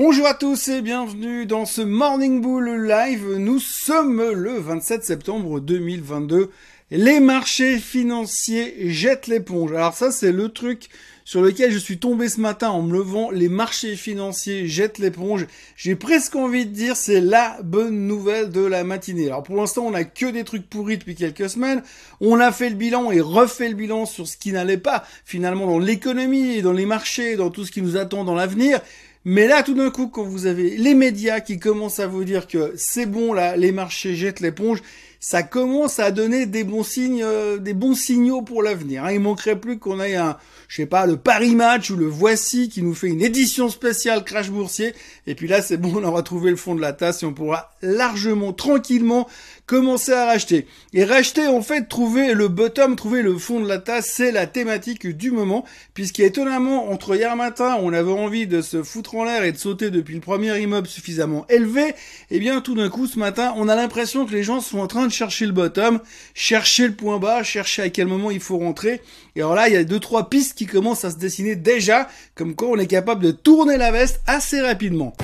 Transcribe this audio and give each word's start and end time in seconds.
Bonjour 0.00 0.28
à 0.28 0.34
tous 0.34 0.68
et 0.68 0.80
bienvenue 0.80 1.44
dans 1.44 1.66
ce 1.66 1.82
Morning 1.82 2.40
Bull 2.40 2.86
Live. 2.86 3.34
Nous 3.36 3.58
sommes 3.58 4.22
le 4.30 4.52
27 4.52 5.02
septembre 5.02 5.58
2022. 5.58 6.50
Les 6.92 7.18
marchés 7.18 7.78
financiers 7.78 8.90
jettent 8.90 9.26
l'éponge. 9.26 9.72
Alors 9.72 9.94
ça 9.94 10.12
c'est 10.12 10.30
le 10.30 10.50
truc 10.50 10.88
sur 11.24 11.42
lequel 11.42 11.72
je 11.72 11.78
suis 11.78 11.98
tombé 11.98 12.28
ce 12.28 12.40
matin 12.40 12.70
en 12.70 12.80
me 12.80 12.92
levant. 12.92 13.32
Les 13.32 13.48
marchés 13.48 13.96
financiers 13.96 14.68
jettent 14.68 14.98
l'éponge. 14.98 15.48
J'ai 15.76 15.96
presque 15.96 16.36
envie 16.36 16.64
de 16.64 16.70
dire 16.70 16.94
c'est 16.94 17.20
la 17.20 17.58
bonne 17.64 18.06
nouvelle 18.06 18.50
de 18.50 18.64
la 18.64 18.84
matinée. 18.84 19.26
Alors 19.26 19.42
pour 19.42 19.56
l'instant 19.56 19.82
on 19.84 19.94
a 19.94 20.04
que 20.04 20.30
des 20.30 20.44
trucs 20.44 20.70
pourris 20.70 20.98
depuis 20.98 21.16
quelques 21.16 21.50
semaines. 21.50 21.82
On 22.20 22.38
a 22.38 22.52
fait 22.52 22.70
le 22.70 22.76
bilan 22.76 23.10
et 23.10 23.20
refait 23.20 23.68
le 23.68 23.74
bilan 23.74 24.06
sur 24.06 24.28
ce 24.28 24.36
qui 24.36 24.52
n'allait 24.52 24.78
pas 24.78 25.04
finalement 25.24 25.66
dans 25.66 25.80
l'économie, 25.80 26.62
dans 26.62 26.72
les 26.72 26.86
marchés, 26.86 27.34
dans 27.34 27.50
tout 27.50 27.64
ce 27.64 27.72
qui 27.72 27.82
nous 27.82 27.96
attend 27.96 28.22
dans 28.22 28.36
l'avenir. 28.36 28.80
Mais 29.24 29.46
là, 29.46 29.62
tout 29.62 29.74
d'un 29.74 29.90
coup, 29.90 30.08
quand 30.08 30.24
vous 30.24 30.46
avez 30.46 30.76
les 30.76 30.94
médias 30.94 31.40
qui 31.40 31.58
commencent 31.58 32.00
à 32.00 32.06
vous 32.06 32.24
dire 32.24 32.46
que 32.46 32.72
c'est 32.76 33.06
bon, 33.06 33.32
là, 33.32 33.56
les 33.56 33.72
marchés 33.72 34.14
jettent 34.14 34.40
l'éponge, 34.40 34.82
ça 35.20 35.42
commence 35.42 35.98
à 35.98 36.12
donner 36.12 36.46
des 36.46 36.62
bons 36.62 36.84
signes, 36.84 37.24
euh, 37.24 37.58
des 37.58 37.74
bons 37.74 37.94
signaux 37.94 38.42
pour 38.42 38.62
l'avenir. 38.62 39.04
Hein. 39.04 39.12
Il 39.12 39.20
manquerait 39.20 39.58
plus 39.58 39.78
qu'on 39.78 40.00
ait 40.00 40.14
un, 40.14 40.36
je 40.68 40.76
sais 40.76 40.86
pas, 40.86 41.06
le 41.06 41.16
Paris 41.16 41.56
Match 41.56 41.90
ou 41.90 41.96
le 41.96 42.06
Voici 42.06 42.68
qui 42.68 42.82
nous 42.82 42.94
fait 42.94 43.08
une 43.08 43.22
édition 43.22 43.68
spéciale 43.68 44.22
crash 44.22 44.50
boursier. 44.50 44.94
Et 45.26 45.34
puis 45.34 45.48
là, 45.48 45.60
c'est 45.60 45.76
bon, 45.76 45.92
on 45.96 46.04
aura 46.04 46.22
trouvé 46.22 46.50
le 46.50 46.56
fond 46.56 46.76
de 46.76 46.80
la 46.80 46.92
tasse 46.92 47.22
et 47.24 47.26
on 47.26 47.34
pourra 47.34 47.72
largement, 47.82 48.52
tranquillement 48.52 49.28
commencer 49.68 50.12
à 50.12 50.24
racheter. 50.24 50.66
Et 50.94 51.04
racheter, 51.04 51.46
en 51.46 51.60
fait, 51.60 51.88
trouver 51.88 52.32
le 52.32 52.48
bottom, 52.48 52.96
trouver 52.96 53.22
le 53.22 53.36
fond 53.36 53.60
de 53.60 53.68
la 53.68 53.78
tasse, 53.78 54.10
c'est 54.14 54.32
la 54.32 54.46
thématique 54.46 55.06
du 55.06 55.30
moment, 55.30 55.64
puisqu'étonnamment, 55.92 56.90
entre 56.90 57.14
hier 57.14 57.36
matin, 57.36 57.76
on 57.82 57.92
avait 57.92 58.10
envie 58.10 58.46
de 58.46 58.62
se 58.62 58.82
foutre 58.82 59.14
en 59.14 59.24
l'air 59.24 59.44
et 59.44 59.52
de 59.52 59.58
sauter 59.58 59.90
depuis 59.90 60.14
le 60.14 60.20
premier 60.20 60.58
immeuble 60.58 60.88
suffisamment 60.88 61.46
élevé, 61.50 61.82
et 61.82 61.94
eh 62.30 62.38
bien, 62.38 62.62
tout 62.62 62.74
d'un 62.74 62.88
coup, 62.88 63.06
ce 63.06 63.18
matin, 63.18 63.52
on 63.56 63.68
a 63.68 63.76
l'impression 63.76 64.24
que 64.24 64.32
les 64.32 64.42
gens 64.42 64.62
sont 64.62 64.78
en 64.78 64.86
train 64.86 65.06
de 65.06 65.12
chercher 65.12 65.44
le 65.44 65.52
bottom, 65.52 66.00
chercher 66.34 66.88
le 66.88 66.94
point 66.94 67.18
bas, 67.18 67.42
chercher 67.42 67.82
à 67.82 67.90
quel 67.90 68.06
moment 68.06 68.30
il 68.30 68.40
faut 68.40 68.56
rentrer. 68.56 69.02
Et 69.36 69.40
alors 69.40 69.54
là, 69.54 69.68
il 69.68 69.74
y 69.74 69.76
a 69.76 69.84
deux, 69.84 70.00
trois 70.00 70.30
pistes 70.30 70.56
qui 70.56 70.64
commencent 70.64 71.04
à 71.04 71.10
se 71.10 71.18
dessiner 71.18 71.56
déjà, 71.56 72.08
comme 72.34 72.54
quoi 72.54 72.68
on 72.68 72.78
est 72.78 72.86
capable 72.86 73.22
de 73.22 73.32
tourner 73.32 73.76
la 73.76 73.92
veste 73.92 74.22
assez 74.26 74.62
rapidement. 74.62 75.14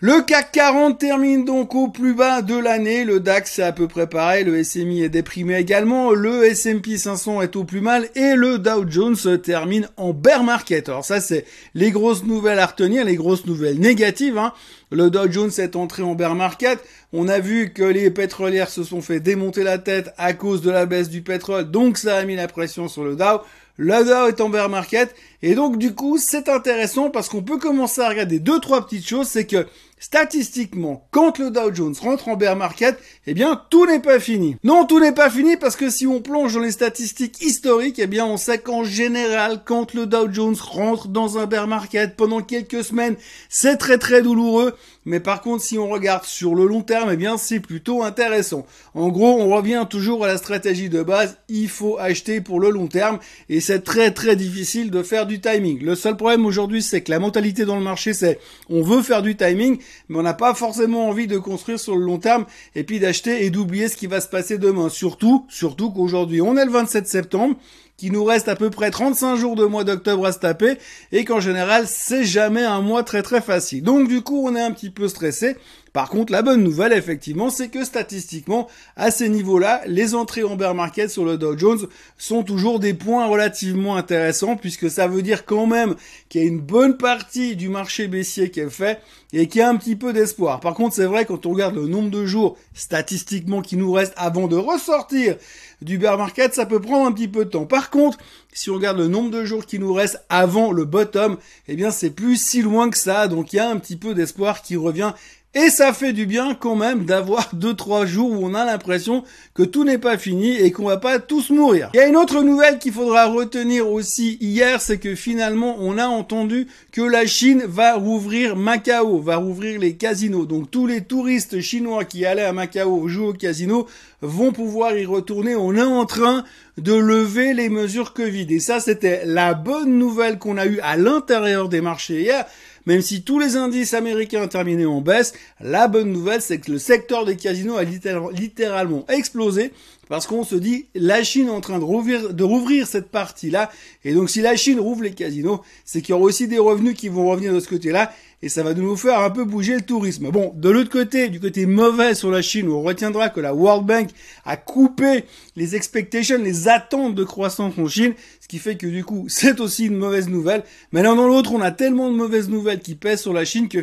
Le 0.00 0.22
CAC 0.22 0.52
40 0.52 0.96
termine 0.96 1.44
donc 1.44 1.74
au 1.74 1.88
plus 1.88 2.14
bas 2.14 2.40
de 2.40 2.56
l'année, 2.56 3.04
le 3.04 3.18
DAX 3.18 3.54
c'est 3.54 3.64
à 3.64 3.72
peu 3.72 3.88
près 3.88 4.06
pareil, 4.06 4.44
le 4.44 4.62
SMI 4.62 5.02
est 5.02 5.08
déprimé 5.08 5.56
également, 5.56 6.12
le 6.12 6.44
S&P 6.44 6.96
500 6.96 7.42
est 7.42 7.56
au 7.56 7.64
plus 7.64 7.80
mal 7.80 8.08
et 8.14 8.36
le 8.36 8.58
Dow 8.58 8.88
Jones 8.88 9.16
termine 9.42 9.88
en 9.96 10.12
bear 10.12 10.44
market. 10.44 10.88
Alors 10.88 11.04
ça 11.04 11.20
c'est 11.20 11.44
les 11.74 11.90
grosses 11.90 12.22
nouvelles 12.22 12.60
à 12.60 12.66
retenir, 12.66 13.04
les 13.04 13.16
grosses 13.16 13.44
nouvelles 13.44 13.80
négatives. 13.80 14.38
Hein. 14.38 14.52
Le 14.92 15.10
Dow 15.10 15.28
Jones 15.28 15.50
est 15.58 15.74
entré 15.74 16.04
en 16.04 16.14
bear 16.14 16.36
market. 16.36 16.78
On 17.12 17.26
a 17.26 17.40
vu 17.40 17.72
que 17.72 17.82
les 17.82 18.12
pétrolières 18.12 18.70
se 18.70 18.84
sont 18.84 19.02
fait 19.02 19.18
démonter 19.18 19.64
la 19.64 19.78
tête 19.78 20.14
à 20.16 20.32
cause 20.32 20.62
de 20.62 20.70
la 20.70 20.86
baisse 20.86 21.08
du 21.08 21.22
pétrole, 21.22 21.72
donc 21.72 21.98
ça 21.98 22.18
a 22.18 22.24
mis 22.24 22.36
la 22.36 22.46
pression 22.46 22.86
sur 22.86 23.02
le 23.02 23.16
Dow. 23.16 23.40
Le 23.80 24.04
Dow 24.04 24.26
est 24.26 24.40
en 24.40 24.48
bear 24.48 24.68
market. 24.68 25.14
Et 25.40 25.54
donc, 25.54 25.78
du 25.78 25.94
coup, 25.94 26.18
c'est 26.18 26.48
intéressant 26.48 27.10
parce 27.10 27.28
qu'on 27.28 27.42
peut 27.42 27.58
commencer 27.58 28.00
à 28.00 28.08
regarder 28.08 28.40
deux, 28.40 28.58
trois 28.58 28.84
petites 28.84 29.06
choses. 29.06 29.28
C'est 29.28 29.46
que, 29.46 29.66
statistiquement, 30.00 31.06
quand 31.10 31.38
le 31.38 31.50
Dow 31.50 31.74
Jones 31.74 31.94
rentre 32.00 32.28
en 32.28 32.36
bear 32.36 32.56
market, 32.56 32.98
eh 33.26 33.34
bien, 33.34 33.60
tout 33.70 33.86
n'est 33.86 34.00
pas 34.00 34.20
fini. 34.20 34.56
Non, 34.64 34.84
tout 34.84 35.00
n'est 35.00 35.12
pas 35.12 35.30
fini 35.30 35.56
parce 35.56 35.76
que 35.76 35.90
si 35.90 36.06
on 36.06 36.20
plonge 36.20 36.54
dans 36.54 36.60
les 36.60 36.70
statistiques 36.70 37.42
historiques, 37.42 37.98
eh 37.98 38.06
bien, 38.06 38.26
on 38.26 38.36
sait 38.36 38.58
qu'en 38.58 38.84
général, 38.84 39.62
quand 39.64 39.94
le 39.94 40.06
Dow 40.06 40.32
Jones 40.32 40.56
rentre 40.60 41.08
dans 41.08 41.38
un 41.38 41.46
bear 41.46 41.66
market 41.66 42.16
pendant 42.16 42.40
quelques 42.40 42.84
semaines, 42.84 43.16
c'est 43.48 43.76
très, 43.76 43.98
très 43.98 44.22
douloureux. 44.22 44.74
Mais 45.08 45.20
par 45.20 45.40
contre, 45.40 45.64
si 45.64 45.78
on 45.78 45.88
regarde 45.88 46.24
sur 46.24 46.54
le 46.54 46.66
long 46.66 46.82
terme, 46.82 47.08
eh 47.10 47.16
bien, 47.16 47.38
c'est 47.38 47.60
plutôt 47.60 48.02
intéressant. 48.02 48.66
En 48.92 49.08
gros, 49.08 49.40
on 49.40 49.48
revient 49.48 49.86
toujours 49.88 50.22
à 50.22 50.28
la 50.28 50.36
stratégie 50.36 50.90
de 50.90 51.02
base. 51.02 51.38
Il 51.48 51.70
faut 51.70 51.96
acheter 51.98 52.42
pour 52.42 52.60
le 52.60 52.68
long 52.68 52.88
terme. 52.88 53.18
Et 53.48 53.60
c'est 53.60 53.80
très, 53.80 54.10
très 54.10 54.36
difficile 54.36 54.90
de 54.90 55.02
faire 55.02 55.24
du 55.24 55.40
timing. 55.40 55.82
Le 55.82 55.94
seul 55.94 56.14
problème 56.14 56.44
aujourd'hui, 56.44 56.82
c'est 56.82 57.00
que 57.00 57.10
la 57.10 57.20
mentalité 57.20 57.64
dans 57.64 57.76
le 57.76 57.82
marché, 57.82 58.12
c'est 58.12 58.38
on 58.68 58.82
veut 58.82 59.00
faire 59.00 59.22
du 59.22 59.34
timing, 59.34 59.78
mais 60.10 60.18
on 60.18 60.22
n'a 60.22 60.34
pas 60.34 60.52
forcément 60.52 61.08
envie 61.08 61.26
de 61.26 61.38
construire 61.38 61.80
sur 61.80 61.96
le 61.96 62.04
long 62.04 62.18
terme 62.18 62.44
et 62.74 62.84
puis 62.84 63.00
d'acheter 63.00 63.46
et 63.46 63.50
d'oublier 63.50 63.88
ce 63.88 63.96
qui 63.96 64.08
va 64.08 64.20
se 64.20 64.28
passer 64.28 64.58
demain. 64.58 64.90
Surtout, 64.90 65.46
surtout 65.48 65.90
qu'aujourd'hui, 65.90 66.42
on 66.42 66.54
est 66.58 66.66
le 66.66 66.70
27 66.70 67.08
septembre 67.08 67.56
qu'il 67.98 68.12
nous 68.12 68.24
reste 68.24 68.48
à 68.48 68.56
peu 68.56 68.70
près 68.70 68.90
35 68.90 69.36
jours 69.36 69.56
de 69.56 69.66
mois 69.66 69.84
d'octobre 69.84 70.24
à 70.24 70.32
se 70.32 70.38
taper 70.38 70.78
et 71.12 71.24
qu'en 71.26 71.40
général 71.40 71.84
c'est 71.86 72.24
jamais 72.24 72.62
un 72.62 72.80
mois 72.80 73.02
très 73.02 73.22
très 73.22 73.42
facile. 73.42 73.82
Donc 73.82 74.08
du 74.08 74.22
coup 74.22 74.48
on 74.48 74.56
est 74.56 74.62
un 74.62 74.72
petit 74.72 74.88
peu 74.88 75.08
stressé. 75.08 75.56
Par 75.92 76.08
contre 76.10 76.32
la 76.32 76.42
bonne 76.42 76.62
nouvelle 76.62 76.92
effectivement 76.92 77.50
c'est 77.50 77.68
que 77.68 77.84
statistiquement 77.84 78.68
à 78.96 79.10
ces 79.10 79.28
niveaux-là 79.28 79.82
les 79.86 80.14
entrées 80.14 80.44
en 80.44 80.56
bear 80.56 80.74
market 80.74 81.10
sur 81.10 81.24
le 81.24 81.38
Dow 81.38 81.56
Jones 81.56 81.86
sont 82.16 82.42
toujours 82.42 82.78
des 82.78 82.94
points 82.94 83.26
relativement 83.26 83.96
intéressants 83.96 84.56
puisque 84.56 84.90
ça 84.90 85.08
veut 85.08 85.22
dire 85.22 85.44
quand 85.44 85.66
même 85.66 85.94
qu'il 86.28 86.42
y 86.42 86.44
a 86.44 86.48
une 86.48 86.60
bonne 86.60 86.96
partie 86.96 87.56
du 87.56 87.68
marché 87.68 88.08
baissier 88.08 88.50
qui 88.50 88.60
est 88.60 88.70
fait 88.70 89.00
et 89.32 89.46
qu'il 89.46 89.60
y 89.60 89.62
a 89.62 89.68
un 89.68 89.76
petit 89.76 89.96
peu 89.96 90.12
d'espoir. 90.12 90.60
Par 90.60 90.74
contre 90.74 90.94
c'est 90.94 91.06
vrai 91.06 91.24
quand 91.24 91.46
on 91.46 91.50
regarde 91.50 91.74
le 91.74 91.86
nombre 91.86 92.10
de 92.10 92.26
jours 92.26 92.56
statistiquement 92.74 93.62
qui 93.62 93.76
nous 93.76 93.92
reste 93.92 94.14
avant 94.16 94.46
de 94.46 94.56
ressortir 94.56 95.36
du 95.80 95.98
bear 95.98 96.18
market, 96.18 96.54
ça 96.54 96.66
peut 96.66 96.80
prendre 96.80 97.06
un 97.06 97.12
petit 97.12 97.28
peu 97.28 97.44
de 97.44 97.50
temps. 97.50 97.66
Par 97.66 97.90
contre, 97.90 98.18
si 98.52 98.70
on 98.70 98.74
regarde 98.74 98.98
le 98.98 99.08
nombre 99.08 99.30
de 99.30 99.44
jours 99.44 99.64
qui 99.64 99.78
nous 99.78 99.92
reste 99.92 100.24
avant 100.28 100.72
le 100.72 100.84
bottom, 100.84 101.36
eh 101.68 101.76
bien 101.76 101.90
c'est 101.90 102.10
plus 102.10 102.36
si 102.36 102.62
loin 102.62 102.90
que 102.90 102.98
ça, 102.98 103.28
donc 103.28 103.52
il 103.52 103.56
y 103.56 103.60
a 103.60 103.68
un 103.68 103.76
petit 103.76 103.96
peu 103.96 104.14
d'espoir 104.14 104.62
qui 104.62 104.76
revient 104.76 105.12
et 105.54 105.70
ça 105.70 105.94
fait 105.94 106.12
du 106.12 106.26
bien 106.26 106.54
quand 106.54 106.76
même 106.76 107.06
d'avoir 107.06 107.48
deux 107.54 107.74
trois 107.74 108.04
jours 108.04 108.32
où 108.32 108.46
on 108.46 108.54
a 108.54 108.66
l'impression 108.66 109.24
que 109.54 109.62
tout 109.62 109.82
n'est 109.82 109.98
pas 109.98 110.18
fini 110.18 110.54
et 110.54 110.72
qu'on 110.72 110.84
va 110.84 110.98
pas 110.98 111.18
tous 111.18 111.48
mourir. 111.48 111.90
Il 111.94 111.96
y 111.96 112.00
a 112.00 112.06
une 112.06 112.16
autre 112.16 112.42
nouvelle 112.42 112.78
qu'il 112.78 112.92
faudra 112.92 113.26
retenir 113.26 113.90
aussi 113.90 114.36
hier, 114.42 114.80
c'est 114.82 114.98
que 114.98 115.14
finalement 115.14 115.76
on 115.78 115.96
a 115.96 116.06
entendu 116.06 116.66
que 116.92 117.00
la 117.00 117.26
Chine 117.26 117.62
va 117.66 117.94
rouvrir 117.94 118.56
Macao, 118.56 119.20
va 119.20 119.36
rouvrir 119.36 119.80
les 119.80 119.96
casinos. 119.96 120.44
Donc 120.44 120.70
tous 120.70 120.86
les 120.86 121.00
touristes 121.00 121.60
chinois 121.60 122.04
qui 122.04 122.26
allaient 122.26 122.42
à 122.44 122.52
Macao 122.52 123.08
jouer 123.08 123.28
au 123.28 123.32
casino 123.32 123.86
vont 124.20 124.52
pouvoir 124.52 124.96
y 124.98 125.06
retourner. 125.06 125.56
On 125.56 125.74
est 125.74 125.82
en 125.82 126.04
train 126.04 126.44
de 126.76 126.94
lever 126.94 127.54
les 127.54 127.68
mesures 127.68 128.12
Covid. 128.12 128.46
Et 128.50 128.60
ça, 128.60 128.80
c'était 128.80 129.22
la 129.24 129.54
bonne 129.54 129.98
nouvelle 129.98 130.38
qu'on 130.38 130.56
a 130.56 130.66
eue 130.66 130.80
à 130.82 130.96
l'intérieur 130.96 131.68
des 131.68 131.80
marchés 131.80 132.20
hier. 132.22 132.44
Même 132.88 133.02
si 133.02 133.20
tous 133.20 133.38
les 133.38 133.56
indices 133.56 133.92
américains 133.92 134.44
ont 134.44 134.48
terminé 134.48 134.86
en 134.86 135.02
baisse, 135.02 135.34
la 135.60 135.88
bonne 135.88 136.10
nouvelle, 136.10 136.40
c'est 136.40 136.56
que 136.56 136.72
le 136.72 136.78
secteur 136.78 137.26
des 137.26 137.36
casinos 137.36 137.76
a 137.76 137.84
littéralement 137.84 139.04
explosé 139.08 139.72
parce 140.08 140.26
qu'on 140.26 140.42
se 140.42 140.54
dit 140.54 140.86
la 140.94 141.22
Chine 141.22 141.48
est 141.48 141.50
en 141.50 141.60
train 141.60 141.78
de 141.78 141.84
rouvrir, 141.84 142.32
de 142.32 142.44
rouvrir 142.44 142.86
cette 142.86 143.10
partie-là. 143.10 143.70
Et 144.04 144.14
donc 144.14 144.30
si 144.30 144.40
la 144.40 144.56
Chine 144.56 144.80
rouvre 144.80 145.02
les 145.02 145.12
casinos, 145.12 145.60
c'est 145.84 146.00
qu'il 146.00 146.14
y 146.14 146.18
aura 146.18 146.24
aussi 146.24 146.48
des 146.48 146.58
revenus 146.58 146.96
qui 146.96 147.10
vont 147.10 147.28
revenir 147.28 147.52
de 147.52 147.60
ce 147.60 147.68
côté-là 147.68 148.10
et 148.40 148.48
ça 148.48 148.62
va 148.62 148.72
nous 148.72 148.96
faire 148.96 149.18
un 149.18 149.30
peu 149.30 149.44
bouger 149.44 149.74
le 149.74 149.82
tourisme. 149.82 150.30
Bon, 150.30 150.52
de 150.54 150.70
l'autre 150.70 150.90
côté, 150.90 151.28
du 151.28 151.40
côté 151.40 151.66
mauvais 151.66 152.14
sur 152.14 152.30
la 152.30 152.40
Chine, 152.40 152.68
on 152.68 152.82
retiendra 152.82 153.28
que 153.30 153.40
la 153.40 153.52
World 153.52 153.84
Bank 153.84 154.10
a 154.44 154.56
coupé 154.56 155.24
les 155.56 155.74
expectations, 155.74 156.38
les 156.38 156.68
attentes 156.68 157.16
de 157.16 157.24
croissance 157.24 157.74
en 157.76 157.88
Chine, 157.88 158.14
ce 158.50 158.56
qui 158.56 158.62
fait 158.62 158.76
que 158.78 158.86
du 158.86 159.04
coup, 159.04 159.26
c'est 159.28 159.60
aussi 159.60 159.84
une 159.84 159.96
mauvaise 159.98 160.30
nouvelle. 160.30 160.64
Mais 160.92 161.02
l'un 161.02 161.14
dans 161.16 161.28
l'autre, 161.28 161.52
on 161.52 161.60
a 161.60 161.70
tellement 161.70 162.10
de 162.10 162.16
mauvaises 162.16 162.48
nouvelles 162.48 162.80
qui 162.80 162.94
pèsent 162.94 163.20
sur 163.20 163.34
la 163.34 163.44
Chine 163.44 163.68
que 163.68 163.78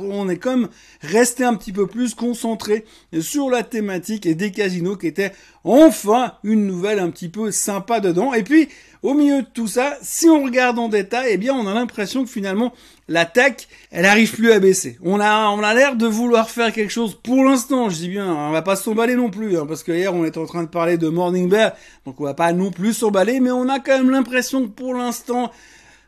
on 0.00 0.28
est 0.30 0.38
comme 0.38 0.70
resté 1.02 1.44
un 1.44 1.54
petit 1.54 1.72
peu 1.72 1.86
plus 1.86 2.14
concentré 2.14 2.86
sur 3.20 3.50
la 3.50 3.62
thématique 3.62 4.24
et 4.24 4.34
des 4.34 4.52
casinos 4.52 4.96
qui 4.96 5.06
étaient 5.06 5.32
enfin 5.64 6.32
une 6.44 6.66
nouvelle 6.66 6.98
un 6.98 7.10
petit 7.10 7.28
peu 7.28 7.50
sympa 7.50 8.00
dedans. 8.00 8.32
Et 8.32 8.42
puis, 8.42 8.68
au 9.02 9.14
milieu 9.14 9.42
de 9.42 9.48
tout 9.52 9.68
ça, 9.68 9.96
si 10.02 10.28
on 10.28 10.42
regarde 10.44 10.78
en 10.78 10.88
détail, 10.88 11.28
eh 11.32 11.36
bien, 11.36 11.54
on 11.54 11.66
a 11.66 11.74
l'impression 11.74 12.24
que 12.24 12.30
finalement, 12.30 12.72
la 13.08 13.24
tech, 13.24 13.68
elle 13.92 14.04
arrive 14.04 14.32
plus 14.32 14.50
à 14.52 14.58
baisser. 14.58 14.98
On 15.02 15.20
a, 15.20 15.48
on 15.48 15.62
a 15.62 15.74
l'air 15.74 15.96
de 15.96 16.06
vouloir 16.06 16.50
faire 16.50 16.72
quelque 16.72 16.92
chose 16.92 17.18
pour 17.22 17.44
l'instant, 17.44 17.88
je 17.88 17.96
dis 17.96 18.08
bien, 18.08 18.26
on 18.26 18.50
va 18.50 18.62
pas 18.62 18.76
s'emballer 18.76 19.14
non 19.14 19.30
plus, 19.30 19.56
hein, 19.56 19.66
parce 19.66 19.82
que 19.82 19.92
hier 19.92 20.12
on 20.12 20.24
était 20.24 20.38
en 20.38 20.46
train 20.46 20.62
de 20.62 20.68
parler 20.68 20.98
de 20.98 21.08
Morning 21.08 21.48
Bear, 21.48 21.72
donc 22.04 22.20
on 22.20 22.24
va 22.24 22.34
pas 22.34 22.52
non 22.52 22.70
plus 22.70 22.94
s'emballer, 22.94 23.40
mais 23.40 23.50
on 23.50 23.68
a 23.68 23.78
quand 23.78 23.96
même 23.96 24.10
l'impression 24.10 24.62
que 24.62 24.68
pour 24.68 24.94
l'instant, 24.94 25.52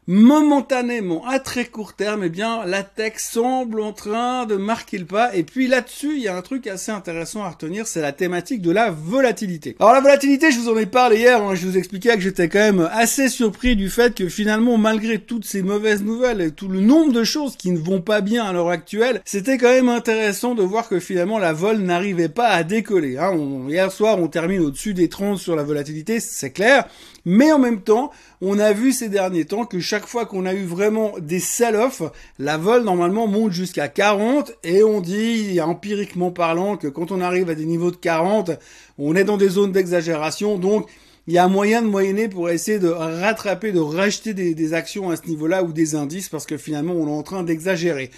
momentanément, 0.08 1.22
à 1.26 1.38
très 1.38 1.66
court 1.66 1.92
terme, 1.92 2.24
eh 2.24 2.30
bien, 2.30 2.64
la 2.64 2.82
tech 2.82 3.18
semble 3.18 3.82
en 3.82 3.92
train 3.92 4.46
de 4.46 4.56
marquer 4.56 4.96
le 4.96 5.04
pas. 5.04 5.36
Et 5.36 5.42
puis 5.42 5.68
là-dessus, 5.68 6.16
il 6.16 6.22
y 6.22 6.28
a 6.28 6.34
un 6.34 6.40
truc 6.40 6.66
assez 6.66 6.90
intéressant 6.90 7.44
à 7.44 7.50
retenir, 7.50 7.86
c'est 7.86 8.00
la 8.00 8.12
thématique 8.12 8.62
de 8.62 8.70
la 8.70 8.90
volatilité. 8.90 9.76
Alors 9.78 9.92
la 9.92 10.00
volatilité, 10.00 10.50
je 10.50 10.58
vous 10.58 10.70
en 10.70 10.78
ai 10.78 10.86
parlé 10.86 11.18
hier, 11.18 11.42
hein, 11.42 11.54
je 11.54 11.66
vous 11.66 11.76
expliquais 11.76 12.14
que 12.14 12.22
j'étais 12.22 12.48
quand 12.48 12.58
même 12.58 12.88
assez 12.90 13.28
surpris 13.28 13.76
du 13.76 13.90
fait 13.90 14.14
que 14.14 14.30
finalement, 14.30 14.78
malgré 14.78 15.18
toutes 15.18 15.44
ces 15.44 15.60
mauvaises 15.60 16.02
nouvelles 16.02 16.40
et 16.40 16.52
tout 16.52 16.68
le 16.68 16.80
nombre 16.80 17.12
de 17.12 17.24
choses 17.24 17.56
qui 17.56 17.70
ne 17.70 17.78
vont 17.78 18.00
pas 18.00 18.22
bien 18.22 18.46
à 18.46 18.52
l'heure 18.54 18.70
actuelle, 18.70 19.20
c'était 19.26 19.58
quand 19.58 19.68
même 19.68 19.90
intéressant 19.90 20.54
de 20.54 20.62
voir 20.62 20.88
que 20.88 21.00
finalement 21.00 21.38
la 21.38 21.52
vol 21.52 21.80
n'arrivait 21.80 22.30
pas 22.30 22.48
à 22.48 22.62
décoller. 22.62 23.18
Hein. 23.18 23.36
hier 23.68 23.92
soir, 23.92 24.18
on 24.18 24.28
termine 24.28 24.60
au-dessus 24.60 24.94
des 24.94 25.10
30 25.10 25.36
sur 25.36 25.54
la 25.54 25.64
volatilité, 25.64 26.18
c'est 26.18 26.50
clair. 26.50 26.88
Mais 27.30 27.52
en 27.52 27.58
même 27.58 27.82
temps, 27.82 28.10
on 28.40 28.58
a 28.58 28.72
vu 28.72 28.90
ces 28.90 29.10
derniers 29.10 29.44
temps 29.44 29.66
que 29.66 29.80
chaque 29.80 30.06
fois 30.06 30.24
qu'on 30.24 30.46
a 30.46 30.54
eu 30.54 30.64
vraiment 30.64 31.12
des 31.20 31.40
sell-off, 31.40 32.00
la 32.38 32.56
vol 32.56 32.84
normalement 32.84 33.26
monte 33.26 33.52
jusqu'à 33.52 33.86
40 33.86 34.52
et 34.64 34.82
on 34.82 35.02
dit 35.02 35.60
empiriquement 35.60 36.30
parlant 36.30 36.78
que 36.78 36.88
quand 36.88 37.12
on 37.12 37.20
arrive 37.20 37.50
à 37.50 37.54
des 37.54 37.66
niveaux 37.66 37.90
de 37.90 37.96
40, 37.96 38.52
on 38.96 39.14
est 39.14 39.24
dans 39.24 39.36
des 39.36 39.50
zones 39.50 39.72
d'exagération. 39.72 40.56
Donc 40.56 40.88
il 41.26 41.34
y 41.34 41.38
a 41.38 41.48
moyen 41.48 41.82
de 41.82 41.88
moyenner 41.88 42.30
pour 42.30 42.48
essayer 42.48 42.78
de 42.78 42.88
rattraper, 42.88 43.72
de 43.72 43.78
racheter 43.78 44.32
des, 44.32 44.54
des 44.54 44.72
actions 44.72 45.10
à 45.10 45.16
ce 45.16 45.26
niveau-là 45.26 45.64
ou 45.64 45.72
des 45.74 45.96
indices 45.96 46.30
parce 46.30 46.46
que 46.46 46.56
finalement 46.56 46.94
on 46.94 47.08
est 47.08 47.18
en 47.18 47.22
train 47.22 47.42
d'exagérer 47.42 48.10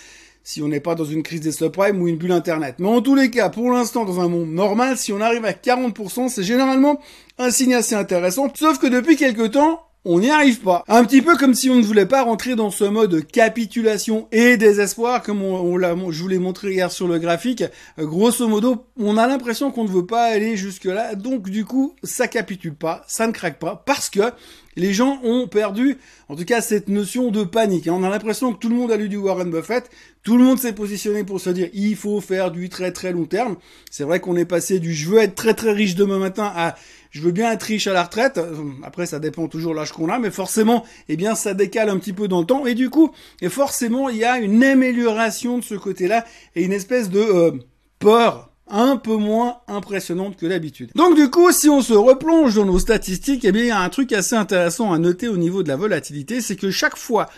si 0.42 0.62
on 0.62 0.68
n'est 0.68 0.80
pas 0.80 0.94
dans 0.94 1.04
une 1.04 1.22
crise 1.22 1.40
des 1.40 1.52
subprimes 1.52 2.00
ou 2.00 2.08
une 2.08 2.16
bulle 2.16 2.32
internet. 2.32 2.76
Mais 2.78 2.88
en 2.88 3.00
tous 3.00 3.14
les 3.14 3.30
cas, 3.30 3.48
pour 3.48 3.70
l'instant, 3.70 4.04
dans 4.04 4.20
un 4.20 4.28
monde 4.28 4.50
normal, 4.50 4.96
si 4.96 5.12
on 5.12 5.20
arrive 5.20 5.44
à 5.44 5.52
40%, 5.52 6.28
c'est 6.28 6.42
généralement 6.42 7.00
un 7.38 7.50
signe 7.50 7.74
assez 7.74 7.94
intéressant. 7.94 8.52
Sauf 8.54 8.78
que 8.78 8.86
depuis 8.86 9.16
quelques 9.16 9.52
temps, 9.52 9.86
on 10.06 10.20
n'y 10.20 10.30
arrive 10.30 10.60
pas. 10.60 10.82
Un 10.88 11.04
petit 11.04 11.20
peu 11.20 11.36
comme 11.36 11.52
si 11.52 11.68
on 11.68 11.74
ne 11.74 11.82
voulait 11.82 12.06
pas 12.06 12.22
rentrer 12.22 12.56
dans 12.56 12.70
ce 12.70 12.84
mode 12.84 13.26
capitulation 13.26 14.28
et 14.32 14.56
désespoir, 14.56 15.22
comme 15.22 15.40
je 15.40 16.22
vous 16.22 16.28
l'ai 16.28 16.38
montré 16.38 16.72
hier 16.72 16.90
sur 16.90 17.06
le 17.06 17.18
graphique. 17.18 17.64
Grosso 17.98 18.48
modo, 18.48 18.86
on 18.98 19.18
a 19.18 19.26
l'impression 19.26 19.70
qu'on 19.70 19.84
ne 19.84 19.90
veut 19.90 20.06
pas 20.06 20.24
aller 20.24 20.56
jusque 20.56 20.86
là, 20.86 21.14
donc 21.16 21.50
du 21.50 21.66
coup, 21.66 21.94
ça 22.02 22.28
capitule 22.28 22.74
pas, 22.74 23.04
ça 23.08 23.26
ne 23.26 23.32
craque 23.32 23.58
pas, 23.58 23.82
parce 23.84 24.08
que 24.08 24.22
les 24.76 24.92
gens 24.92 25.20
ont 25.24 25.48
perdu, 25.48 25.98
en 26.28 26.36
tout 26.36 26.44
cas, 26.44 26.60
cette 26.60 26.88
notion 26.88 27.30
de 27.30 27.44
panique. 27.44 27.88
On 27.90 28.04
a 28.04 28.08
l'impression 28.08 28.52
que 28.52 28.58
tout 28.58 28.68
le 28.68 28.76
monde 28.76 28.92
a 28.92 28.96
lu 28.96 29.08
du 29.08 29.16
Warren 29.16 29.50
Buffett, 29.50 29.90
tout 30.22 30.36
le 30.36 30.44
monde 30.44 30.58
s'est 30.58 30.74
positionné 30.74 31.24
pour 31.24 31.40
se 31.40 31.50
dire 31.50 31.68
il 31.72 31.96
faut 31.96 32.20
faire 32.20 32.50
du 32.50 32.68
très 32.68 32.92
très 32.92 33.12
long 33.12 33.24
terme. 33.24 33.56
C'est 33.90 34.04
vrai 34.04 34.20
qu'on 34.20 34.36
est 34.36 34.44
passé 34.44 34.78
du 34.78 34.94
je 34.94 35.08
veux 35.08 35.18
être 35.18 35.34
très 35.34 35.54
très 35.54 35.72
riche 35.72 35.94
demain 35.94 36.18
matin 36.18 36.52
à 36.54 36.76
je 37.10 37.22
veux 37.22 37.32
bien 37.32 37.50
être 37.50 37.64
riche 37.64 37.88
à 37.88 37.92
la 37.92 38.04
retraite. 38.04 38.40
Après, 38.84 39.06
ça 39.06 39.18
dépend 39.18 39.48
toujours 39.48 39.74
l'âge 39.74 39.90
qu'on 39.92 40.08
a, 40.08 40.18
mais 40.18 40.30
forcément, 40.30 40.84
eh 41.08 41.16
bien, 41.16 41.34
ça 41.34 41.54
décale 41.54 41.88
un 41.88 41.98
petit 41.98 42.12
peu 42.12 42.28
dans 42.28 42.40
le 42.40 42.46
temps. 42.46 42.66
Et 42.66 42.74
du 42.74 42.88
coup, 42.88 43.10
et 43.40 43.48
forcément, 43.48 44.08
il 44.08 44.18
y 44.18 44.24
a 44.24 44.38
une 44.38 44.62
amélioration 44.62 45.58
de 45.58 45.64
ce 45.64 45.74
côté-là 45.74 46.24
et 46.54 46.62
une 46.62 46.72
espèce 46.72 47.10
de 47.10 47.18
euh, 47.18 47.50
peur 47.98 48.49
un 48.70 48.96
peu 48.96 49.16
moins 49.16 49.58
impressionnante 49.68 50.36
que 50.36 50.46
d'habitude. 50.46 50.90
Donc 50.94 51.16
du 51.16 51.30
coup, 51.30 51.52
si 51.52 51.68
on 51.68 51.82
se 51.82 51.94
replonge 51.94 52.54
dans 52.54 52.64
nos 52.64 52.78
statistiques, 52.78 53.44
eh 53.44 53.52
bien, 53.52 53.62
il 53.62 53.68
y 53.68 53.72
a 53.72 53.80
un 53.80 53.88
truc 53.88 54.12
assez 54.12 54.36
intéressant 54.36 54.92
à 54.92 54.98
noter 54.98 55.28
au 55.28 55.36
niveau 55.36 55.62
de 55.62 55.68
la 55.68 55.76
volatilité, 55.76 56.40
c'est 56.40 56.56
que 56.56 56.70
chaque 56.70 56.96
fois 56.96 57.28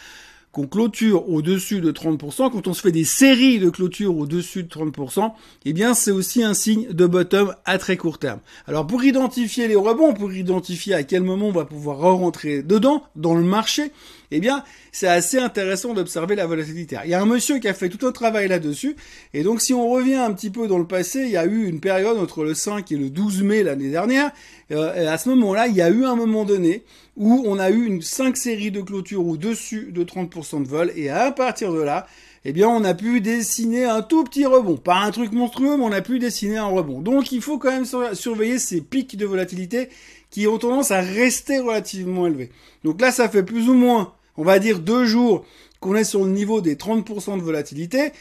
qu'on 0.52 0.66
clôture 0.66 1.28
au-dessus 1.30 1.80
de 1.80 1.90
30%, 1.90 2.50
quand 2.50 2.66
on 2.68 2.74
se 2.74 2.82
fait 2.82 2.92
des 2.92 3.04
séries 3.04 3.58
de 3.58 3.70
clôture 3.70 4.16
au-dessus 4.16 4.62
de 4.62 4.68
30%, 4.68 5.32
eh 5.64 5.72
bien 5.72 5.94
c'est 5.94 6.10
aussi 6.10 6.42
un 6.42 6.52
signe 6.52 6.88
de 6.92 7.06
bottom 7.06 7.54
à 7.64 7.78
très 7.78 7.96
court 7.96 8.18
terme. 8.18 8.40
Alors 8.68 8.86
pour 8.86 9.02
identifier 9.02 9.66
les 9.66 9.76
rebonds, 9.76 10.12
pour 10.12 10.30
identifier 10.32 10.92
à 10.92 11.02
quel 11.04 11.22
moment 11.22 11.48
on 11.48 11.52
va 11.52 11.64
pouvoir 11.64 11.98
rentrer 11.98 12.62
dedans, 12.62 13.02
dans 13.16 13.34
le 13.34 13.42
marché, 13.42 13.92
eh 14.32 14.40
bien, 14.40 14.64
c'est 14.92 15.08
assez 15.08 15.38
intéressant 15.38 15.94
d'observer 15.94 16.34
la 16.34 16.46
volatilité. 16.46 16.96
Il 17.04 17.10
y 17.10 17.14
a 17.14 17.20
un 17.20 17.26
monsieur 17.26 17.58
qui 17.58 17.68
a 17.68 17.74
fait 17.74 17.88
tout 17.88 18.06
un 18.06 18.12
travail 18.12 18.48
là-dessus, 18.48 18.96
et 19.34 19.42
donc 19.42 19.60
si 19.60 19.74
on 19.74 19.88
revient 19.88 20.14
un 20.14 20.32
petit 20.32 20.50
peu 20.50 20.66
dans 20.66 20.78
le 20.78 20.86
passé, 20.86 21.20
il 21.20 21.30
y 21.30 21.36
a 21.36 21.44
eu 21.44 21.66
une 21.66 21.80
période 21.80 22.18
entre 22.18 22.44
le 22.44 22.54
5 22.54 22.90
et 22.92 22.96
le 22.96 23.10
12 23.10 23.42
mai 23.42 23.62
l'année 23.62 23.90
dernière, 23.90 24.30
euh, 24.70 24.94
et 24.94 25.06
à 25.06 25.18
ce 25.18 25.28
moment-là, 25.28 25.66
il 25.66 25.76
y 25.76 25.82
a 25.82 25.90
eu 25.90 26.04
un 26.04 26.16
moment 26.16 26.44
donné 26.44 26.82
où 27.16 27.44
on 27.46 27.58
a 27.58 27.70
eu 27.70 27.84
une 27.84 28.00
5 28.00 28.36
séries 28.36 28.70
de 28.70 28.80
clôture 28.80 29.26
au-dessus 29.26 29.92
de 29.92 30.02
30% 30.02 30.62
de 30.62 30.68
vol, 30.68 30.92
et 30.96 31.10
à 31.10 31.30
partir 31.30 31.72
de 31.72 31.80
là, 31.80 32.06
eh 32.44 32.52
bien, 32.52 32.68
on 32.68 32.82
a 32.84 32.94
pu 32.94 33.20
dessiner 33.20 33.84
un 33.84 34.02
tout 34.02 34.24
petit 34.24 34.46
rebond. 34.46 34.76
Pas 34.76 34.96
un 34.96 35.12
truc 35.12 35.30
monstrueux, 35.30 35.76
mais 35.76 35.84
on 35.84 35.92
a 35.92 36.00
pu 36.00 36.18
dessiner 36.18 36.56
un 36.56 36.66
rebond. 36.66 37.00
Donc, 37.00 37.30
il 37.30 37.40
faut 37.40 37.56
quand 37.56 37.70
même 37.70 37.84
surveiller 38.14 38.58
ces 38.58 38.80
pics 38.80 39.16
de 39.16 39.24
volatilité 39.24 39.88
qui 40.32 40.48
ont 40.48 40.58
tendance 40.58 40.90
à 40.90 41.00
rester 41.00 41.60
relativement 41.60 42.26
élevés. 42.26 42.50
Donc 42.82 43.00
là, 43.00 43.12
ça 43.12 43.28
fait 43.28 43.44
plus 43.44 43.68
ou 43.68 43.74
moins 43.74 44.12
on 44.36 44.44
va 44.44 44.58
dire 44.58 44.78
deux 44.78 45.04
jours 45.04 45.44
qu'on 45.80 45.94
est 45.96 46.04
sur 46.04 46.24
le 46.24 46.30
niveau 46.30 46.60
des 46.60 46.76
30% 46.76 47.36
de 47.38 47.42
volatilité, 47.42 48.12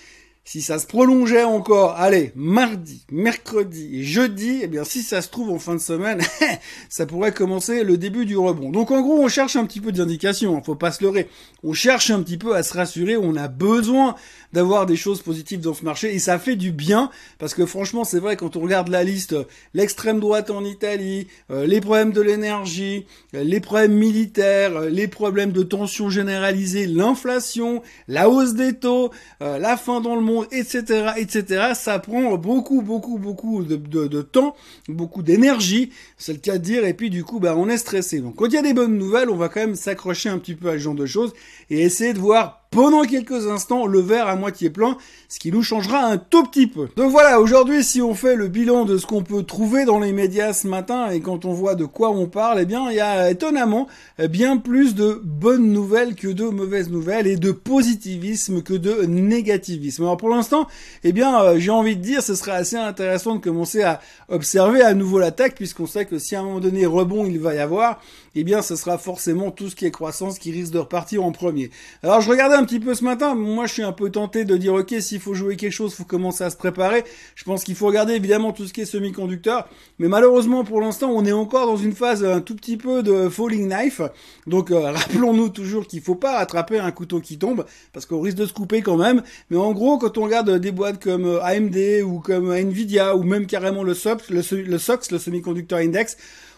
si 0.43 0.61
ça 0.61 0.79
se 0.79 0.87
prolongeait 0.87 1.43
encore, 1.43 1.95
allez, 1.97 2.31
mardi, 2.35 3.05
mercredi 3.11 3.99
et 3.99 4.03
jeudi, 4.03 4.59
eh 4.63 4.67
bien 4.67 4.83
si 4.83 5.03
ça 5.03 5.21
se 5.21 5.29
trouve 5.29 5.51
en 5.51 5.59
fin 5.59 5.75
de 5.75 5.79
semaine, 5.79 6.19
ça 6.89 7.05
pourrait 7.05 7.31
commencer 7.31 7.83
le 7.83 7.97
début 7.97 8.25
du 8.25 8.35
rebond. 8.35 8.71
Donc 8.71 8.89
en 8.91 9.01
gros, 9.01 9.19
on 9.19 9.27
cherche 9.27 9.55
un 9.55 9.65
petit 9.65 9.79
peu 9.79 9.91
d'indications, 9.91 10.57
hein, 10.57 10.61
faut 10.65 10.75
pas 10.75 10.91
se 10.91 11.03
leurrer. 11.03 11.29
On 11.63 11.73
cherche 11.73 12.09
un 12.09 12.23
petit 12.23 12.37
peu 12.37 12.55
à 12.55 12.63
se 12.63 12.73
rassurer, 12.73 13.17
on 13.17 13.35
a 13.35 13.47
besoin 13.47 14.15
d'avoir 14.51 14.85
des 14.85 14.95
choses 14.95 15.21
positives 15.21 15.61
dans 15.61 15.73
ce 15.73 15.85
marché 15.85 16.13
et 16.13 16.19
ça 16.19 16.39
fait 16.39 16.55
du 16.55 16.71
bien 16.71 17.11
parce 17.37 17.53
que 17.53 17.65
franchement, 17.65 18.03
c'est 18.03 18.19
vrai 18.19 18.35
quand 18.35 18.55
on 18.55 18.61
regarde 18.61 18.89
la 18.89 19.03
liste, 19.03 19.35
l'extrême 19.73 20.19
droite 20.19 20.49
en 20.49 20.65
Italie, 20.65 21.27
euh, 21.51 21.65
les 21.65 21.79
problèmes 21.81 22.11
de 22.11 22.21
l'énergie, 22.21 23.05
euh, 23.35 23.43
les 23.43 23.59
problèmes 23.59 23.93
militaires, 23.93 24.75
euh, 24.75 24.89
les 24.89 25.07
problèmes 25.07 25.51
de 25.51 25.63
tension 25.63 26.09
généralisée, 26.09 26.87
l'inflation, 26.87 27.81
la 28.07 28.27
hausse 28.27 28.53
des 28.53 28.73
taux, 28.73 29.11
la 29.39 29.77
fin 29.77 30.01
dans 30.01 30.15
le 30.15 30.21
monde 30.21 30.30
etc., 30.51 31.11
etc. 31.17 31.71
Ça 31.73 31.99
prend 31.99 32.37
beaucoup, 32.37 32.81
beaucoup, 32.81 33.17
beaucoup 33.17 33.63
de, 33.63 33.75
de, 33.75 34.21
temps, 34.21 34.55
beaucoup 34.87 35.21
d'énergie, 35.21 35.91
c'est 36.17 36.33
le 36.33 36.39
cas 36.39 36.57
de 36.57 36.63
dire, 36.63 36.85
et 36.85 36.93
puis 36.93 37.09
du 37.09 37.23
coup, 37.23 37.39
bah, 37.39 37.55
on 37.57 37.69
est 37.69 37.77
stressé. 37.77 38.19
Donc, 38.19 38.35
quand 38.35 38.45
il 38.45 38.53
y 38.53 38.57
a 38.57 38.61
des 38.61 38.73
bonnes 38.73 38.97
nouvelles, 38.97 39.29
on 39.29 39.35
va 39.35 39.49
quand 39.49 39.61
même 39.61 39.75
s'accrocher 39.75 40.29
un 40.29 40.37
petit 40.37 40.55
peu 40.55 40.69
à 40.69 40.73
ce 40.73 40.77
genre 40.79 40.95
de 40.95 41.05
choses 41.05 41.33
et 41.69 41.81
essayer 41.81 42.13
de 42.13 42.19
voir 42.19 42.60
pendant 42.71 43.03
quelques 43.03 43.47
instants 43.47 43.85
le 43.85 43.99
verre 43.99 44.27
à 44.27 44.37
moitié 44.37 44.69
plein, 44.69 44.97
ce 45.27 45.39
qui 45.39 45.51
nous 45.51 45.61
changera 45.61 46.05
un 46.05 46.17
tout 46.17 46.43
petit 46.43 46.67
peu. 46.67 46.87
Donc 46.95 47.11
voilà, 47.11 47.41
aujourd'hui, 47.41 47.83
si 47.83 48.01
on 48.01 48.15
fait 48.15 48.35
le 48.35 48.47
bilan 48.47 48.85
de 48.85 48.97
ce 48.97 49.05
qu'on 49.05 49.23
peut 49.23 49.43
trouver 49.43 49.83
dans 49.83 49.99
les 49.99 50.13
médias 50.13 50.53
ce 50.53 50.67
matin 50.67 51.09
et 51.09 51.19
quand 51.19 51.43
on 51.43 51.51
voit 51.51 51.75
de 51.75 51.83
quoi 51.83 52.11
on 52.11 52.27
parle, 52.27 52.61
eh 52.61 52.65
bien, 52.65 52.89
il 52.89 52.95
y 52.95 53.01
a 53.01 53.29
étonnamment 53.29 53.87
bien 54.29 54.55
plus 54.55 54.95
de 54.95 55.19
bonnes 55.21 55.73
nouvelles 55.73 56.15
que 56.15 56.29
de 56.29 56.45
mauvaises 56.45 56.89
nouvelles 56.89 57.27
et 57.27 57.35
de 57.35 57.51
positivisme 57.51 58.61
que 58.61 58.73
de 58.73 59.03
négativisme. 59.03 60.03
Alors 60.03 60.15
pour 60.15 60.29
l'instant, 60.29 60.65
eh 61.03 61.11
bien, 61.11 61.41
euh, 61.41 61.59
j'ai 61.59 61.71
envie 61.71 61.97
de 61.97 62.01
dire, 62.01 62.23
ce 62.23 62.35
serait 62.35 62.51
assez 62.51 62.77
intéressant 62.77 63.35
de 63.35 63.41
commencer 63.41 63.83
à 63.83 63.99
observer 64.29 64.81
à 64.81 64.93
nouveau 64.93 65.19
l'attaque 65.19 65.55
puisqu'on 65.55 65.87
sait 65.87 66.05
que 66.05 66.19
si 66.19 66.37
à 66.37 66.39
un 66.39 66.43
moment 66.43 66.61
donné 66.61 66.85
rebond 66.85 67.25
il 67.25 67.37
va 67.37 67.53
y 67.53 67.59
avoir, 67.59 67.99
eh 68.33 68.45
bien, 68.45 68.61
ce 68.61 68.77
sera 68.77 68.97
forcément 68.97 69.51
tout 69.51 69.69
ce 69.69 69.75
qui 69.75 69.85
est 69.85 69.91
croissance 69.91 70.39
qui 70.39 70.53
risque 70.53 70.71
de 70.71 70.79
repartir 70.79 71.25
en 71.25 71.33
premier. 71.33 71.69
Alors 72.01 72.21
je 72.21 72.29
regardais 72.29 72.60
un 72.61 72.65
petit 72.65 72.79
peu 72.79 72.93
ce 72.93 73.03
matin. 73.03 73.33
Moi, 73.33 73.65
je 73.65 73.73
suis 73.73 73.81
un 73.81 73.91
peu 73.91 74.11
tenté 74.11 74.45
de 74.45 74.55
dire, 74.55 74.75
ok, 74.75 74.93
s'il 74.99 75.19
faut 75.19 75.33
jouer 75.33 75.55
quelque 75.55 75.71
chose, 75.71 75.95
faut 75.95 76.03
commencer 76.03 76.43
à 76.43 76.51
se 76.51 76.57
préparer. 76.57 77.03
Je 77.33 77.43
pense 77.43 77.63
qu'il 77.63 77.73
faut 77.73 77.87
regarder 77.87 78.13
évidemment 78.13 78.53
tout 78.53 78.67
ce 78.67 78.73
qui 78.73 78.81
est 78.81 78.85
semi-conducteur. 78.85 79.67
Mais 79.97 80.07
malheureusement, 80.07 80.63
pour 80.63 80.79
l'instant, 80.79 81.09
on 81.09 81.25
est 81.25 81.31
encore 81.31 81.65
dans 81.65 81.77
une 81.77 81.93
phase 81.93 82.23
un 82.23 82.39
tout 82.39 82.55
petit 82.55 82.77
peu 82.77 83.01
de 83.01 83.29
falling 83.29 83.67
knife. 83.67 84.01
Donc, 84.45 84.69
euh, 84.69 84.91
rappelons-nous 84.91 85.49
toujours 85.49 85.87
qu'il 85.87 86.01
faut 86.01 86.15
pas 86.15 86.37
attraper 86.37 86.77
un 86.79 86.91
couteau 86.91 87.19
qui 87.19 87.39
tombe, 87.39 87.65
parce 87.93 88.05
qu'on 88.05 88.21
risque 88.21 88.37
de 88.37 88.45
se 88.45 88.53
couper 88.53 88.83
quand 88.83 88.97
même. 88.97 89.23
Mais 89.49 89.57
en 89.57 89.71
gros, 89.71 89.97
quand 89.97 90.19
on 90.19 90.23
regarde 90.23 90.51
des 90.59 90.71
boîtes 90.71 91.03
comme 91.03 91.25
euh, 91.25 91.41
AMD 91.41 92.03
ou 92.05 92.19
comme 92.19 92.51
Nvidia 92.51 93.15
ou 93.15 93.23
même 93.23 93.47
carrément 93.47 93.83
le 93.83 93.95
SOX, 93.95 94.29
le, 94.29 94.41
le 94.61 94.77
SOX, 94.77 95.09
le 95.09 95.17
semi-conducteur 95.17 95.79
index, 95.79 96.15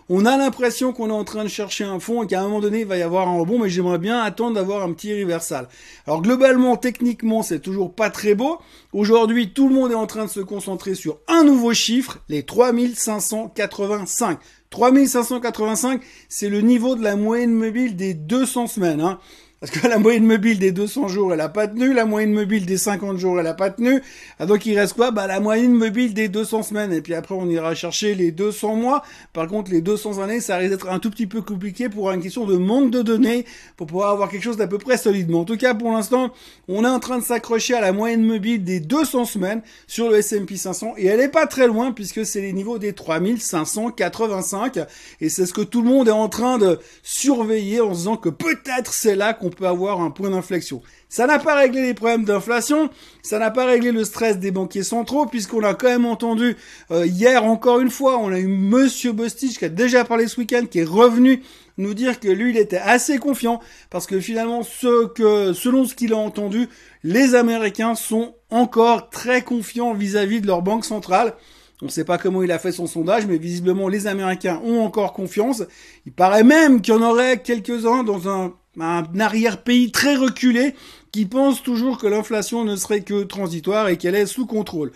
on 0.10 0.26
a 0.26 0.38
l'impression 0.38 0.94
qu'on 0.94 1.10
est 1.10 1.14
en 1.14 1.24
train 1.24 1.44
de 1.44 1.50
chercher 1.50 1.84
un 1.84 2.00
fond 2.00 2.24
et 2.24 2.28
qu'à 2.28 2.42
un 2.42 2.44
moment 2.44 2.60
donné, 2.60 2.82
il 2.82 2.86
va 2.86 2.98
y 2.98 3.02
avoir 3.02 3.28
un 3.28 3.38
rebond, 3.38 3.60
mais 3.60 3.70
j'aimerais 3.70 4.00
bien 4.00 4.22
attendre 4.22 4.56
d'avoir 4.56 4.84
un 4.84 4.94
petit 4.94 5.14
reversal. 5.22 5.68
Alors 6.08 6.22
globalement, 6.22 6.78
techniquement, 6.78 7.44
c'est 7.44 7.60
toujours 7.60 7.94
pas 7.94 8.10
très 8.10 8.36
beau. 8.36 8.60
Aujourd'hui, 8.92 9.54
tout 9.54 9.68
le 9.70 9.76
monde 9.76 9.92
est 9.92 9.96
en 9.96 10.08
train 10.08 10.26
de 10.26 10.30
se 10.30 10.40
concentrer 10.40 10.96
sur 10.96 11.20
un 11.28 11.44
nouveau 11.44 11.74
chiffre, 11.74 12.20
les 12.30 12.44
3585. 12.44 14.40
3585, 14.70 16.02
c'est 16.30 16.50
le 16.50 16.62
niveau 16.62 16.96
de 16.96 17.04
la 17.04 17.16
moyenne 17.16 17.54
mobile 17.54 17.96
des 17.96 18.16
200 18.16 18.68
semaines. 18.68 19.02
Hein. 19.02 19.20
Parce 19.64 19.80
que 19.80 19.88
la 19.88 19.98
moyenne 19.98 20.26
mobile 20.26 20.60
des 20.60 20.74
200 20.74 21.08
jours, 21.08 21.34
elle 21.34 21.40
a 21.40 21.48
pas 21.48 21.70
tenu. 21.70 21.94
La 21.94 22.04
moyenne 22.04 22.34
mobile 22.34 22.66
des 22.66 22.76
50 22.76 23.18
jours, 23.18 23.40
elle 23.40 23.48
a 23.48 23.54
pas 23.54 23.70
tenu. 23.70 24.02
Ah, 24.38 24.46
donc 24.46 24.66
il 24.66 24.78
reste 24.78 24.92
quoi? 24.92 25.12
Bah 25.12 25.26
la 25.26 25.40
moyenne 25.40 25.72
mobile 25.72 26.14
des 26.14 26.28
200 26.28 26.64
semaines. 26.64 26.92
Et 26.92 27.00
puis 27.00 27.14
après, 27.14 27.34
on 27.34 27.50
ira 27.50 27.74
chercher 27.74 28.14
les 28.14 28.32
200 28.32 28.76
mois. 28.76 29.04
Par 29.32 29.48
contre, 29.48 29.72
les 29.72 29.80
200 29.80 30.20
années, 30.22 30.42
ça 30.42 30.58
risque 30.58 30.72
d'être 30.72 30.90
un 30.90 31.00
tout 31.00 31.10
petit 31.10 31.28
peu 31.28 31.42
compliqué 31.42 31.88
pour 31.88 32.12
une 32.12 32.22
question 32.22 32.46
de 32.46 32.58
manque 32.58 32.92
de 32.92 33.02
données, 33.02 33.46
pour 33.78 33.88
pouvoir 33.88 34.10
avoir 34.12 34.28
quelque 34.28 34.44
chose 34.44 34.58
d'à 34.58 34.68
peu 34.68 34.80
près 34.80 34.98
solide. 34.98 35.30
Mais 35.30 35.38
en 35.38 35.46
tout 35.46 35.56
cas, 35.56 35.74
pour 35.74 35.94
l'instant, 35.94 36.34
on 36.68 36.84
est 36.84 36.90
en 36.90 37.00
train 37.00 37.20
de 37.20 37.24
s'accrocher 37.24 37.74
à 37.74 37.80
la 37.80 37.94
moyenne 37.94 38.26
mobile 38.26 38.66
des 38.66 38.82
200 38.82 39.24
semaines 39.24 39.62
sur 39.88 40.10
le 40.10 40.18
S&P 40.18 40.58
500. 40.58 40.96
Et 40.98 41.06
elle 41.06 41.22
est 41.22 41.30
pas 41.30 41.48
très 41.48 41.68
loin, 41.68 41.94
puisque 41.94 42.26
c'est 42.26 42.42
les 42.42 42.52
niveaux 42.52 42.80
des 42.80 42.92
3585. 42.92 44.80
Et 45.22 45.30
c'est 45.30 45.46
ce 45.46 45.54
que 45.54 45.62
tout 45.62 45.82
le 45.82 45.88
monde 45.88 46.10
est 46.10 46.12
en 46.12 46.28
train 46.28 46.58
de 46.58 46.80
surveiller 47.02 47.80
en 47.80 47.94
se 47.94 48.00
disant 48.00 48.18
que 48.18 48.28
peut-être 48.28 48.92
c'est 48.92 49.16
là 49.16 49.34
qu'on 49.34 49.53
peut 49.54 49.68
avoir 49.68 50.02
un 50.02 50.12
point 50.12 50.30
d'inflexion. 50.30 50.82
Ça 51.10 51.28
n'a 51.28 51.40
pas 51.40 51.56
réglé 51.56 51.82
les 51.82 51.94
problèmes 51.94 52.26
d'inflation, 52.26 52.90
ça 53.22 53.40
n'a 53.40 53.52
pas 53.52 53.66
réglé 53.66 53.92
le 53.92 54.04
stress 54.04 54.40
des 54.40 54.52
banquiers 54.52 54.84
centraux, 54.84 55.26
puisqu'on 55.26 55.64
a 55.64 55.74
quand 55.74 55.88
même 55.88 56.06
entendu 56.06 56.58
euh, 56.92 57.06
hier 57.06 57.44
encore 57.44 57.80
une 57.80 57.90
fois, 57.90 58.18
on 58.18 58.32
a 58.32 58.40
eu 58.40 58.48
Monsieur 58.48 59.12
Bostich 59.12 59.60
qui 59.60 59.66
a 59.66 59.70
déjà 59.70 60.04
parlé 60.04 60.28
ce 60.28 60.40
week-end, 60.40 60.66
qui 60.70 60.80
est 60.80 60.84
revenu 60.84 61.44
nous 61.78 61.94
dire 61.94 62.20
que 62.20 62.28
lui, 62.28 62.52
il 62.52 62.58
était 62.58 62.78
assez 62.78 63.18
confiant, 63.18 63.60
parce 63.90 64.06
que 64.06 64.20
finalement, 64.20 64.64
ce 64.64 65.08
que, 65.08 65.54
selon 65.54 65.86
ce 65.86 65.96
qu'il 65.96 66.14
a 66.14 66.18
entendu, 66.18 66.70
les 67.04 67.36
Américains 67.36 67.96
sont 67.96 68.36
encore 68.50 69.10
très 69.10 69.42
confiants 69.42 69.94
vis-à-vis 69.94 70.38
-vis 70.38 70.42
de 70.42 70.48
leur 70.48 70.62
banque 70.62 70.86
centrale. 70.86 71.34
On 71.82 71.88
ne 71.88 71.92
sait 71.92 72.06
pas 72.06 72.18
comment 72.18 72.42
il 72.44 72.52
a 72.54 72.60
fait 72.60 72.72
son 72.72 72.88
sondage, 72.88 73.26
mais 73.26 73.38
visiblement 73.38 73.90
les 73.90 74.08
Américains 74.08 74.62
ont 74.64 74.80
encore 74.86 75.12
confiance. 75.12 75.64
Il 76.06 76.14
paraît 76.14 76.46
même 76.46 76.82
qu'il 76.82 76.94
y 76.94 76.98
en 76.98 77.02
aurait 77.02 77.42
quelques-uns 77.42 78.04
dans 78.04 78.30
un, 78.30 78.54
un 78.80 79.20
arrière-pays 79.20 79.92
très 79.92 80.16
reculé 80.16 80.76
qui 81.12 81.26
pensent 81.26 81.62
toujours 81.62 81.98
que 82.00 82.08
l'inflation 82.08 82.64
ne 82.66 82.76
serait 82.76 83.02
que 83.02 83.24
transitoire 83.24 83.88
et 83.88 83.98
qu'elle 83.98 84.16
est 84.16 84.26
sous 84.26 84.46
contrôle. 84.46 84.92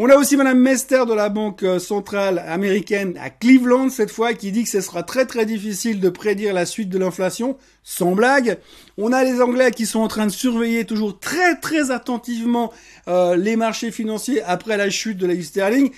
On 0.00 0.08
a 0.08 0.14
aussi 0.14 0.36
Madame 0.36 0.60
Mester 0.60 1.04
de 1.08 1.12
la 1.12 1.28
Banque 1.28 1.64
euh, 1.64 1.80
centrale 1.80 2.38
américaine 2.46 3.18
à 3.20 3.30
Cleveland 3.30 3.90
cette 3.90 4.12
fois 4.12 4.32
qui 4.32 4.52
dit 4.52 4.62
que 4.62 4.70
ce 4.70 4.80
sera 4.80 5.02
très 5.02 5.26
très 5.26 5.44
difficile 5.44 5.98
de 5.98 6.08
prédire 6.08 6.54
la 6.54 6.66
suite 6.66 6.88
de 6.88 6.98
l'inflation, 6.98 7.56
sans 7.82 8.12
blague. 8.12 8.58
On 8.96 9.12
a 9.12 9.24
les 9.24 9.42
Anglais 9.42 9.72
qui 9.72 9.86
sont 9.86 9.98
en 9.98 10.06
train 10.06 10.26
de 10.26 10.32
surveiller 10.32 10.84
toujours 10.84 11.18
très 11.18 11.56
très 11.58 11.90
attentivement 11.90 12.72
euh, 13.08 13.34
les 13.34 13.56
marchés 13.56 13.90
financiers 13.90 14.40
après 14.42 14.76
la 14.76 14.88
chute 14.88 15.18
de 15.18 15.26
la 15.26 15.42
sterling 15.42 15.90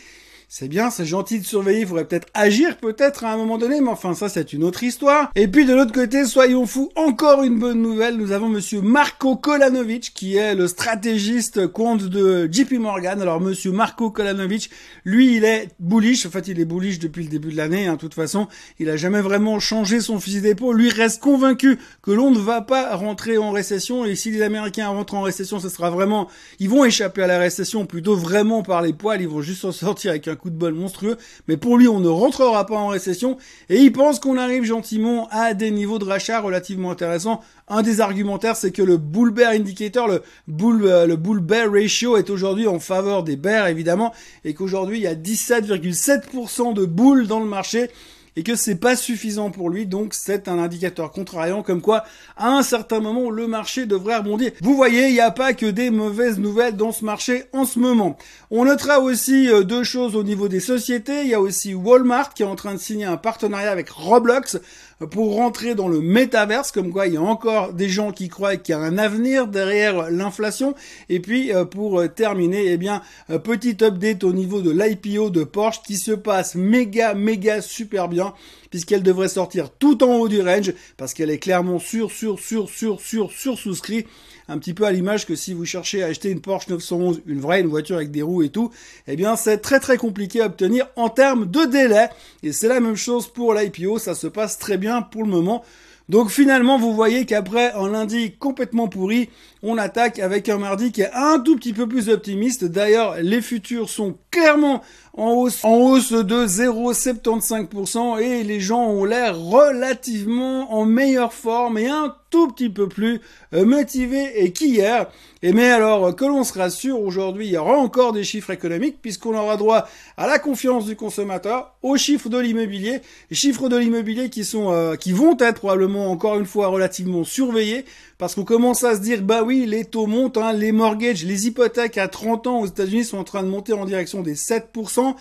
c'est 0.52 0.66
bien, 0.66 0.90
c'est 0.90 1.04
gentil 1.04 1.38
de 1.38 1.46
surveiller, 1.46 1.82
il 1.82 1.86
faudrait 1.86 2.06
peut-être 2.06 2.26
agir 2.34 2.76
peut-être 2.76 3.22
à 3.22 3.32
un 3.32 3.36
moment 3.36 3.56
donné, 3.56 3.80
mais 3.80 3.88
enfin 3.88 4.14
ça 4.14 4.28
c'est 4.28 4.52
une 4.52 4.64
autre 4.64 4.82
histoire. 4.82 5.30
Et 5.36 5.46
puis 5.46 5.64
de 5.64 5.72
l'autre 5.72 5.92
côté, 5.92 6.24
soyons 6.24 6.66
fous, 6.66 6.90
encore 6.96 7.44
une 7.44 7.60
bonne 7.60 7.80
nouvelle, 7.80 8.16
nous 8.16 8.32
avons 8.32 8.48
monsieur 8.48 8.80
Marco 8.80 9.36
Kolanovic 9.36 10.10
qui 10.12 10.34
est 10.34 10.56
le 10.56 10.66
stratégiste 10.66 11.68
compte 11.68 12.02
de 12.02 12.48
JP 12.50 12.80
Morgan. 12.80 13.22
Alors 13.22 13.40
monsieur 13.40 13.70
Marco 13.70 14.10
Kolanovic, 14.10 14.70
lui 15.04 15.36
il 15.36 15.44
est 15.44 15.68
bullish, 15.78 16.26
en 16.26 16.30
fait 16.30 16.48
il 16.48 16.58
est 16.58 16.64
bullish 16.64 16.98
depuis 16.98 17.22
le 17.22 17.28
début 17.28 17.52
de 17.52 17.56
l'année, 17.56 17.86
hein, 17.86 17.92
de 17.92 18.00
toute 18.00 18.14
façon, 18.14 18.48
il 18.80 18.90
a 18.90 18.96
jamais 18.96 19.20
vraiment 19.20 19.60
changé 19.60 20.00
son 20.00 20.18
fusil 20.18 20.40
d'épaule, 20.40 20.76
lui 20.76 20.90
reste 20.90 21.22
convaincu 21.22 21.78
que 22.02 22.10
l'on 22.10 22.32
ne 22.32 22.40
va 22.40 22.60
pas 22.60 22.96
rentrer 22.96 23.38
en 23.38 23.52
récession 23.52 24.04
et 24.04 24.16
si 24.16 24.32
les 24.32 24.42
Américains 24.42 24.88
rentrent 24.88 25.14
en 25.14 25.22
récession, 25.22 25.60
ce 25.60 25.68
sera 25.68 25.90
vraiment, 25.90 26.26
ils 26.58 26.68
vont 26.68 26.84
échapper 26.84 27.22
à 27.22 27.28
la 27.28 27.38
récession 27.38 27.86
plutôt 27.86 28.16
vraiment 28.16 28.64
par 28.64 28.82
les 28.82 28.92
poils, 28.92 29.22
ils 29.22 29.28
vont 29.28 29.42
juste 29.42 29.60
s'en 29.60 29.70
sortir 29.70 30.10
avec 30.10 30.26
un 30.26 30.39
coup 30.40 30.50
de 30.50 30.56
bol 30.56 30.74
monstrueux, 30.74 31.16
mais 31.48 31.56
pour 31.56 31.76
lui, 31.76 31.86
on 31.86 32.00
ne 32.00 32.08
rentrera 32.08 32.66
pas 32.66 32.76
en 32.76 32.88
récession, 32.88 33.36
et 33.68 33.76
il 33.76 33.92
pense 33.92 34.18
qu'on 34.18 34.38
arrive 34.38 34.64
gentiment 34.64 35.28
à 35.30 35.54
des 35.54 35.70
niveaux 35.70 35.98
de 35.98 36.04
rachat 36.04 36.40
relativement 36.40 36.90
intéressants. 36.90 37.40
Un 37.68 37.82
des 37.82 38.00
argumentaires, 38.00 38.56
c'est 38.56 38.72
que 38.72 38.82
le 38.82 38.96
bull 38.96 39.30
bear 39.30 39.52
indicator, 39.52 40.08
le 40.08 40.22
bull, 40.48 40.84
euh, 40.84 41.06
le 41.06 41.16
bull 41.16 41.40
bear 41.40 41.70
ratio 41.70 42.16
est 42.16 42.30
aujourd'hui 42.30 42.66
en 42.66 42.80
faveur 42.80 43.22
des 43.22 43.36
bears, 43.36 43.68
évidemment, 43.68 44.12
et 44.44 44.54
qu'aujourd'hui, 44.54 44.98
il 44.98 45.02
y 45.02 45.06
a 45.06 45.14
17,7% 45.14 46.74
de 46.74 46.84
boules 46.84 47.26
dans 47.26 47.40
le 47.40 47.46
marché, 47.46 47.90
et 48.36 48.42
que 48.42 48.54
c'est 48.54 48.76
pas 48.76 48.96
suffisant 48.96 49.50
pour 49.50 49.70
lui, 49.70 49.86
donc 49.86 50.14
c'est 50.14 50.48
un 50.48 50.58
indicateur 50.58 51.10
contrariant 51.10 51.62
comme 51.62 51.80
quoi 51.80 52.04
à 52.36 52.48
un 52.48 52.62
certain 52.62 53.00
moment 53.00 53.30
le 53.30 53.46
marché 53.46 53.86
devrait 53.86 54.16
rebondir. 54.16 54.52
Vous 54.60 54.74
voyez, 54.74 55.08
il 55.08 55.12
n'y 55.12 55.20
a 55.20 55.30
pas 55.30 55.52
que 55.52 55.66
des 55.66 55.90
mauvaises 55.90 56.38
nouvelles 56.38 56.76
dans 56.76 56.92
ce 56.92 57.04
marché 57.04 57.44
en 57.52 57.64
ce 57.64 57.78
moment. 57.78 58.16
On 58.50 58.64
notera 58.64 59.00
aussi 59.00 59.48
euh, 59.48 59.62
deux 59.62 59.84
choses 59.84 60.16
au 60.16 60.22
niveau 60.22 60.48
des 60.48 60.60
sociétés, 60.60 61.22
il 61.22 61.28
y 61.28 61.34
a 61.34 61.40
aussi 61.40 61.74
Walmart 61.74 62.34
qui 62.34 62.42
est 62.42 62.46
en 62.46 62.56
train 62.56 62.74
de 62.74 62.80
signer 62.80 63.04
un 63.04 63.16
partenariat 63.16 63.70
avec 63.70 63.90
Roblox 63.90 64.58
pour 65.06 65.34
rentrer 65.36 65.74
dans 65.74 65.88
le 65.88 66.00
métaverse, 66.00 66.72
comme 66.72 66.92
quoi 66.92 67.06
il 67.06 67.14
y 67.14 67.16
a 67.16 67.22
encore 67.22 67.72
des 67.72 67.88
gens 67.88 68.12
qui 68.12 68.28
croient 68.28 68.56
qu'il 68.56 68.74
y 68.74 68.78
a 68.78 68.80
un 68.80 68.98
avenir 68.98 69.46
derrière 69.46 70.10
l'inflation. 70.10 70.74
Et 71.08 71.20
puis 71.20 71.52
euh, 71.52 71.64
pour 71.64 72.00
euh, 72.00 72.08
terminer, 72.08 72.66
eh 72.66 72.76
bien 72.76 73.02
petit 73.44 73.76
update 73.82 74.24
au 74.24 74.32
niveau 74.32 74.60
de 74.60 74.70
l'IPO 74.70 75.30
de 75.30 75.44
Porsche 75.44 75.82
qui 75.86 75.96
se 75.96 76.12
passe 76.12 76.54
méga 76.54 77.14
méga 77.14 77.60
super 77.62 78.08
bien 78.08 78.34
puisqu'elle 78.70 79.02
devrait 79.02 79.28
sortir 79.28 79.70
tout 79.70 80.02
en 80.02 80.16
haut 80.16 80.28
du 80.28 80.40
range 80.40 80.72
parce 80.96 81.14
qu'elle 81.14 81.30
est 81.30 81.38
clairement 81.38 81.78
sur 81.78 82.10
sur 82.10 82.38
sur 82.38 82.68
sur 82.68 83.00
sur 83.00 83.32
sur 83.32 83.58
souscrit 83.58 84.06
un 84.50 84.58
petit 84.58 84.74
peu 84.74 84.84
à 84.84 84.90
l'image 84.90 85.26
que 85.26 85.36
si 85.36 85.54
vous 85.54 85.64
cherchez 85.64 86.02
à 86.02 86.06
acheter 86.06 86.30
une 86.30 86.40
Porsche 86.40 86.68
911, 86.68 87.22
une 87.26 87.40
vraie, 87.40 87.60
une 87.60 87.68
voiture 87.68 87.96
avec 87.96 88.10
des 88.10 88.22
roues 88.22 88.42
et 88.42 88.48
tout, 88.48 88.70
eh 89.06 89.14
bien 89.14 89.36
c'est 89.36 89.58
très 89.58 89.78
très 89.78 89.96
compliqué 89.96 90.40
à 90.40 90.46
obtenir 90.46 90.88
en 90.96 91.08
termes 91.08 91.48
de 91.48 91.64
délai. 91.66 92.08
Et 92.42 92.52
c'est 92.52 92.68
la 92.68 92.80
même 92.80 92.96
chose 92.96 93.28
pour 93.28 93.54
l'IPO, 93.54 93.98
ça 93.98 94.14
se 94.14 94.26
passe 94.26 94.58
très 94.58 94.76
bien 94.76 95.02
pour 95.02 95.22
le 95.22 95.30
moment. 95.30 95.64
Donc 96.08 96.30
finalement, 96.30 96.76
vous 96.76 96.92
voyez 96.92 97.24
qu'après 97.24 97.72
un 97.74 97.88
lundi 97.88 98.32
complètement 98.32 98.88
pourri, 98.88 99.30
on 99.62 99.78
attaque 99.78 100.18
avec 100.18 100.48
un 100.48 100.58
mardi 100.58 100.90
qui 100.90 101.02
est 101.02 101.12
un 101.14 101.38
tout 101.38 101.54
petit 101.54 101.72
peu 101.72 101.86
plus 101.86 102.08
optimiste. 102.08 102.64
D'ailleurs, 102.64 103.18
les 103.22 103.40
futurs 103.40 103.88
sont 103.88 104.16
clairement 104.30 104.82
en 105.14 105.32
hausse, 105.32 105.64
en 105.64 105.74
hausse 105.74 106.12
de 106.12 106.46
0,75% 106.46 108.20
et 108.20 108.44
les 108.44 108.60
gens 108.60 108.86
ont 108.86 109.04
l'air 109.04 109.36
relativement 109.38 110.72
en 110.72 110.84
meilleure 110.84 111.32
forme 111.32 111.78
et 111.78 111.88
un 111.88 112.14
tout 112.30 112.46
petit 112.46 112.70
peu 112.70 112.88
plus 112.88 113.20
euh, 113.54 113.64
motivés 113.64 114.44
et 114.44 114.52
qu'hier. 114.52 115.10
Et 115.42 115.52
mais 115.52 115.68
alors 115.68 116.14
que 116.14 116.24
l'on 116.24 116.44
se 116.44 116.56
rassure, 116.56 117.00
aujourd'hui 117.00 117.46
il 117.46 117.52
y 117.52 117.56
aura 117.56 117.76
encore 117.76 118.12
des 118.12 118.22
chiffres 118.22 118.50
économiques 118.50 118.98
puisqu'on 119.02 119.36
aura 119.36 119.56
droit 119.56 119.88
à 120.16 120.28
la 120.28 120.38
confiance 120.38 120.86
du 120.86 120.94
consommateur, 120.94 121.74
aux 121.82 121.96
chiffres 121.96 122.28
de 122.28 122.38
l'immobilier, 122.38 123.00
chiffres 123.32 123.68
de 123.68 123.76
l'immobilier 123.76 124.30
qui 124.30 124.44
sont 124.44 124.70
euh, 124.70 124.94
qui 124.94 125.10
vont 125.10 125.36
être 125.40 125.58
probablement 125.58 126.10
encore 126.10 126.38
une 126.38 126.46
fois 126.46 126.68
relativement 126.68 127.24
surveillés 127.24 127.84
parce 128.20 128.34
qu'on 128.34 128.44
commence 128.44 128.84
à 128.84 128.94
se 128.94 129.00
dire, 129.00 129.22
bah 129.22 129.42
oui, 129.42 129.64
les 129.66 129.86
taux 129.86 130.06
montent, 130.06 130.36
hein, 130.36 130.52
les 130.52 130.72
mortgages, 130.72 131.24
les 131.24 131.46
hypothèques 131.46 131.96
à 131.96 132.06
30 132.06 132.46
ans 132.46 132.60
aux 132.60 132.66
États-Unis 132.66 133.04
sont 133.04 133.16
en 133.16 133.24
train 133.24 133.42
de 133.42 133.48
monter 133.48 133.72
en 133.72 133.86
direction 133.86 134.19
des 134.22 134.34
7%. 134.34 135.14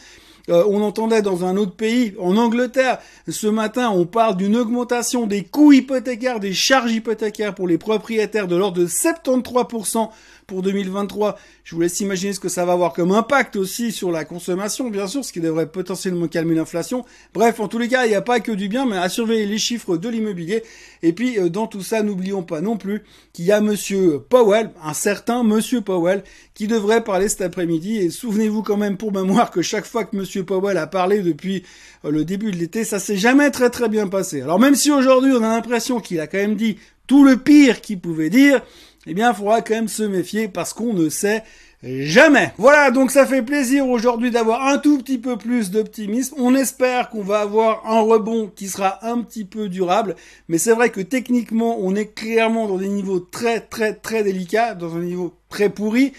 Euh, 0.50 0.64
on 0.68 0.82
entendait 0.82 1.22
dans 1.22 1.46
un 1.46 1.58
autre 1.58 1.76
pays, 1.76 2.16
en 2.20 2.36
Angleterre, 2.38 2.98
ce 3.28 3.46
matin, 3.46 3.92
on 3.92 4.06
parle 4.06 4.36
d'une 4.36 4.56
augmentation 4.56 5.28
des 5.28 5.44
coûts 5.44 5.74
hypothécaires, 5.74 6.40
des 6.40 6.54
charges 6.54 6.92
hypothécaires 6.92 7.54
pour 7.54 7.68
les 7.68 7.78
propriétaires 7.78 8.48
de 8.48 8.56
l'ordre 8.56 8.80
de 8.80 8.88
73% 8.88 10.10
pour 10.48 10.64
2023. 10.64 11.38
Je 11.64 11.76
vous 11.76 11.82
laisse 11.82 12.00
imaginer 12.00 12.34
ce 12.34 12.40
que 12.40 12.50
ça 12.50 12.66
va 12.66 12.74
avoir 12.74 12.94
comme 12.94 13.12
impact 13.12 13.56
aussi 13.56 13.92
sur 13.92 14.12
la 14.12 14.26
consommation, 14.26 14.90
bien 14.90 15.08
sûr, 15.08 15.24
ce 15.24 15.32
qui 15.32 15.40
devrait 15.40 15.72
potentiellement 15.72 16.28
calmer 16.28 16.56
l'inflation. 16.56 17.06
Bref, 17.36 17.60
en 17.60 17.68
tous 17.68 17.78
les 17.78 17.88
cas, 17.88 18.06
il 18.06 18.10
n'y 18.10 18.16
a 18.16 18.24
pas 18.24 18.40
que 18.40 18.52
du 18.52 18.68
bien, 18.68 18.88
mais 18.88 18.98
à 18.98 19.08
surveiller 19.08 19.46
les 19.46 19.60
chiffres 19.60 19.96
de 19.98 20.10
l'immobilier. 20.10 20.64
Et 21.04 21.14
puis, 21.14 21.38
euh, 21.38 21.50
dans 21.50 21.68
tout 21.68 21.84
ça, 21.84 22.02
n'oublions 22.02 22.42
pas 22.42 22.62
non 22.62 22.76
plus 22.76 23.04
qu'il 23.34 23.46
y 23.46 23.52
a 23.52 23.62
monsieur 23.62 24.20
Powell, 24.20 24.72
un 24.84 24.96
certain 24.96 25.44
monsieur 25.44 25.82
Powell, 25.82 26.24
qui 26.60 26.68
devrait 26.68 27.06
parler 27.06 27.30
cet 27.30 27.40
après-midi. 27.40 28.00
Et 28.00 28.10
souvenez-vous 28.10 28.64
quand 28.64 28.76
même 28.76 28.98
pour 28.98 29.14
mémoire 29.14 29.50
que 29.50 29.62
chaque 29.62 29.86
fois 29.86 30.04
que 30.04 30.18
monsieur 30.18 30.44
Powell 30.44 30.78
a 30.78 30.88
parlé 30.88 31.22
depuis 31.22 31.64
euh, 32.04 32.12
le 32.12 32.26
début 32.26 32.52
de 32.52 32.58
l'été, 32.58 32.84
ça 32.84 33.00
s'est 33.00 33.16
jamais 33.16 33.50
très 33.50 33.70
très 33.70 33.88
bien 33.88 34.10
passé. 34.10 34.42
Alors 34.42 34.60
même 34.60 34.76
si 34.76 34.92
aujourd'hui 34.92 35.32
on 35.32 35.42
a 35.42 35.56
l'impression 35.56 36.02
qu'il 36.02 36.20
a 36.20 36.28
quand 36.28 36.38
même 36.38 36.58
dit 36.58 36.78
tout 37.08 37.24
le 37.24 37.38
pire 37.38 37.80
qu'il 37.80 38.02
pouvait 38.02 38.30
dire, 38.30 38.62
eh 39.08 39.14
bien, 39.14 39.32
il 39.32 39.36
faudra 39.38 39.62
quand 39.62 39.74
même 39.74 39.88
se 39.88 40.04
méfier 40.04 40.50
parce 40.50 40.74
qu'on 40.74 40.94
ne 40.94 41.08
sait 41.08 41.44
jamais. 41.82 42.52
Voilà, 42.58 42.92
donc 42.92 43.10
ça 43.10 43.26
fait 43.26 43.42
plaisir 43.42 43.88
aujourd'hui 43.88 44.30
d'avoir 44.30 44.68
un 44.68 44.80
tout 44.80 44.98
petit 44.98 45.18
peu 45.18 45.38
plus 45.38 45.72
d'optimisme. 45.72 46.36
On 46.40 46.56
espère 46.56 47.10
qu'on 47.10 47.24
va 47.24 47.40
avoir 47.40 47.88
un 47.88 48.02
rebond 48.02 48.52
qui 48.54 48.68
sera 48.68 49.00
un 49.08 49.22
petit 49.22 49.46
peu 49.46 49.70
durable, 49.70 50.18
mais 50.50 50.58
c'est 50.58 50.74
vrai 50.74 50.90
que 50.90 51.00
techniquement, 51.00 51.78
on 51.80 51.96
est 51.96 52.14
clairement 52.14 52.68
dans 52.68 52.80
des 52.80 52.90
niveaux 52.90 53.22
très 53.22 53.62
très 53.62 53.94
très 53.94 54.24
délicats, 54.24 54.76
dans 54.76 54.98
un 54.98 55.04
niveau 55.04 55.34
très 55.48 55.70
pourri. 55.70 56.12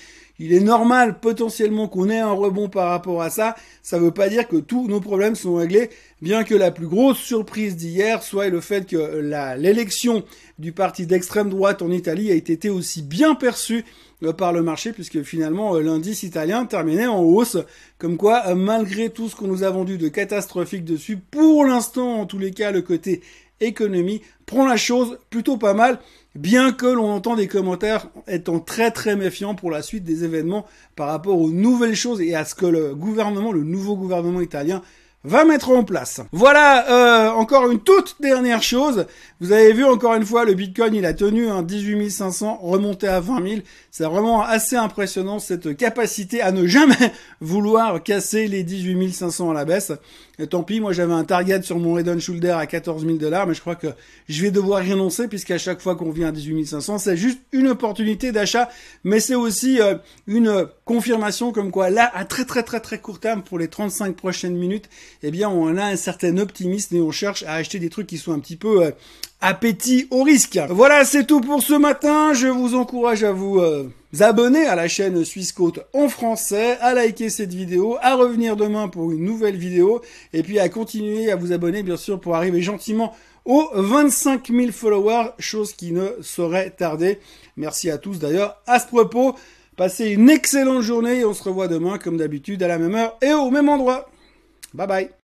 Il 0.42 0.54
est 0.54 0.60
normal 0.60 1.20
potentiellement 1.20 1.86
qu'on 1.86 2.08
ait 2.08 2.18
un 2.18 2.32
rebond 2.32 2.70
par 2.70 2.88
rapport 2.88 3.20
à 3.20 3.28
ça. 3.28 3.54
Ça 3.82 3.98
ne 3.98 4.04
veut 4.04 4.10
pas 4.10 4.30
dire 4.30 4.48
que 4.48 4.56
tous 4.56 4.88
nos 4.88 5.00
problèmes 5.00 5.34
sont 5.34 5.56
réglés, 5.56 5.90
bien 6.22 6.44
que 6.44 6.54
la 6.54 6.70
plus 6.70 6.86
grosse 6.86 7.18
surprise 7.18 7.76
d'hier 7.76 8.22
soit 8.22 8.48
le 8.48 8.62
fait 8.62 8.86
que 8.86 9.20
l'élection 9.58 10.24
du 10.58 10.72
parti 10.72 11.06
d'extrême 11.06 11.50
droite 11.50 11.82
en 11.82 11.90
Italie 11.90 12.30
a 12.30 12.34
été 12.34 12.70
aussi 12.70 13.02
bien 13.02 13.34
perçue 13.34 13.84
euh, 14.22 14.32
par 14.32 14.54
le 14.54 14.62
marché 14.62 14.92
puisque 14.92 15.22
finalement 15.22 15.76
euh, 15.76 15.82
l'indice 15.82 16.22
italien 16.22 16.64
terminait 16.64 17.06
en 17.06 17.20
hausse 17.20 17.58
comme 17.98 18.16
quoi 18.16 18.42
euh, 18.48 18.54
malgré 18.54 19.08
tout 19.08 19.28
ce 19.28 19.36
qu'on 19.36 19.46
nous 19.46 19.62
a 19.62 19.70
vendu 19.70 19.96
de 19.96 20.08
catastrophique 20.08 20.84
dessus 20.84 21.16
pour 21.16 21.64
l'instant 21.64 22.20
en 22.20 22.26
tous 22.26 22.38
les 22.38 22.50
cas 22.50 22.70
le 22.70 22.82
côté 22.82 23.22
économie 23.60 24.20
prend 24.44 24.66
la 24.66 24.76
chose 24.76 25.18
plutôt 25.30 25.56
pas 25.56 25.72
mal 25.72 25.98
bien 26.34 26.72
que 26.72 26.86
l'on 26.86 27.10
entend 27.10 27.36
des 27.36 27.48
commentaires 27.48 28.08
étant 28.28 28.60
très 28.60 28.90
très 28.90 29.16
méfiants 29.16 29.54
pour 29.54 29.70
la 29.70 29.82
suite 29.82 30.04
des 30.04 30.24
événements 30.24 30.66
par 30.96 31.08
rapport 31.08 31.38
aux 31.38 31.50
nouvelles 31.50 31.96
choses 31.96 32.20
et 32.20 32.34
à 32.34 32.44
ce 32.44 32.54
que 32.54 32.66
le 32.66 32.94
gouvernement, 32.94 33.52
le 33.52 33.64
nouveau 33.64 33.96
gouvernement 33.96 34.40
italien 34.40 34.82
va 35.22 35.44
mettre 35.44 35.70
en 35.70 35.84
place. 35.84 36.22
Voilà, 36.32 37.28
euh, 37.28 37.30
encore 37.32 37.70
une 37.70 37.80
toute 37.80 38.16
dernière 38.20 38.62
chose. 38.62 39.06
Vous 39.40 39.52
avez 39.52 39.72
vu 39.72 39.84
encore 39.84 40.14
une 40.14 40.24
fois, 40.24 40.44
le 40.44 40.54
Bitcoin, 40.54 40.94
il 40.94 41.04
a 41.04 41.12
tenu 41.12 41.48
un 41.48 41.62
18 41.62 42.10
500, 42.10 42.60
remonté 42.62 43.06
à 43.06 43.20
20 43.20 43.46
000. 43.46 43.60
C'est 43.90 44.04
vraiment 44.04 44.42
assez 44.42 44.76
impressionnant 44.76 45.38
cette 45.38 45.76
capacité 45.76 46.40
à 46.40 46.52
ne 46.52 46.66
jamais 46.66 47.12
vouloir 47.40 48.02
casser 48.02 48.48
les 48.48 48.62
18 48.62 49.12
500 49.12 49.50
à 49.50 49.54
la 49.54 49.64
baisse. 49.66 49.92
Tant 50.46 50.62
pis, 50.62 50.80
moi 50.80 50.92
j'avais 50.92 51.12
un 51.12 51.24
target 51.24 51.62
sur 51.62 51.78
mon 51.78 51.94
Redon 51.94 52.18
Shoulder 52.18 52.50
à 52.58 52.66
14 52.66 53.04
000 53.04 53.16
dollars, 53.18 53.46
mais 53.46 53.54
je 53.54 53.60
crois 53.60 53.76
que 53.76 53.88
je 54.28 54.42
vais 54.42 54.50
devoir 54.50 54.84
renoncer 54.84 55.28
puisqu'à 55.28 55.58
chaque 55.58 55.80
fois 55.80 55.96
qu'on 55.96 56.10
vient 56.10 56.28
à 56.28 56.32
18 56.32 56.66
500, 56.66 56.98
c'est 56.98 57.16
juste 57.16 57.40
une 57.52 57.68
opportunité 57.68 58.32
d'achat, 58.32 58.68
mais 59.04 59.20
c'est 59.20 59.34
aussi 59.34 59.80
euh, 59.80 59.96
une 60.26 60.66
confirmation 60.84 61.52
comme 61.52 61.70
quoi 61.70 61.90
là, 61.90 62.10
à 62.14 62.24
très 62.24 62.44
très 62.44 62.62
très 62.62 62.80
très 62.80 62.98
court 62.98 63.20
terme, 63.20 63.42
pour 63.42 63.58
les 63.58 63.68
35 63.68 64.16
prochaines 64.16 64.56
minutes, 64.56 64.88
eh 65.22 65.30
bien 65.30 65.48
on 65.48 65.76
a 65.76 65.84
un 65.84 65.96
certain 65.96 66.38
optimisme 66.38 66.96
et 66.96 67.00
on 67.00 67.10
cherche 67.10 67.42
à 67.44 67.54
acheter 67.54 67.78
des 67.78 67.90
trucs 67.90 68.06
qui 68.06 68.18
sont 68.18 68.32
un 68.32 68.38
petit 68.38 68.56
peu 68.56 68.84
euh, 68.84 68.90
au 70.10 70.22
risque. 70.22 70.58
Voilà, 70.70 71.04
c'est 71.04 71.26
tout 71.26 71.40
pour 71.40 71.62
ce 71.62 71.74
matin. 71.74 72.32
Je 72.34 72.48
vous 72.48 72.74
encourage 72.74 73.24
à 73.24 73.32
vous... 73.32 73.58
Euh, 73.58 73.90
abonner 74.18 74.66
à 74.66 74.74
la 74.74 74.88
chaîne 74.88 75.24
Suisse 75.24 75.52
Côte 75.52 75.80
en 75.92 76.08
français, 76.08 76.76
à 76.80 76.94
liker 76.94 77.30
cette 77.30 77.54
vidéo, 77.54 77.96
à 78.00 78.16
revenir 78.16 78.56
demain 78.56 78.88
pour 78.88 79.12
une 79.12 79.24
nouvelle 79.24 79.56
vidéo, 79.56 80.02
et 80.32 80.42
puis 80.42 80.58
à 80.58 80.68
continuer 80.68 81.30
à 81.30 81.36
vous 81.36 81.52
abonner 81.52 81.82
bien 81.82 81.96
sûr 81.96 82.20
pour 82.20 82.34
arriver 82.34 82.60
gentiment 82.60 83.14
aux 83.44 83.70
25 83.72 84.48
000 84.48 84.72
followers, 84.72 85.30
chose 85.38 85.72
qui 85.72 85.92
ne 85.92 86.08
saurait 86.20 86.70
tarder. 86.70 87.18
Merci 87.56 87.90
à 87.90 87.98
tous 87.98 88.18
d'ailleurs. 88.18 88.60
À 88.66 88.78
ce 88.78 88.86
propos, 88.86 89.34
passez 89.76 90.08
une 90.10 90.28
excellente 90.28 90.82
journée 90.82 91.20
et 91.20 91.24
on 91.24 91.34
se 91.34 91.42
revoit 91.42 91.68
demain 91.68 91.98
comme 91.98 92.16
d'habitude 92.16 92.62
à 92.62 92.68
la 92.68 92.78
même 92.78 92.94
heure 92.94 93.16
et 93.22 93.32
au 93.32 93.50
même 93.50 93.68
endroit. 93.68 94.10
Bye 94.74 94.86
bye 94.86 95.10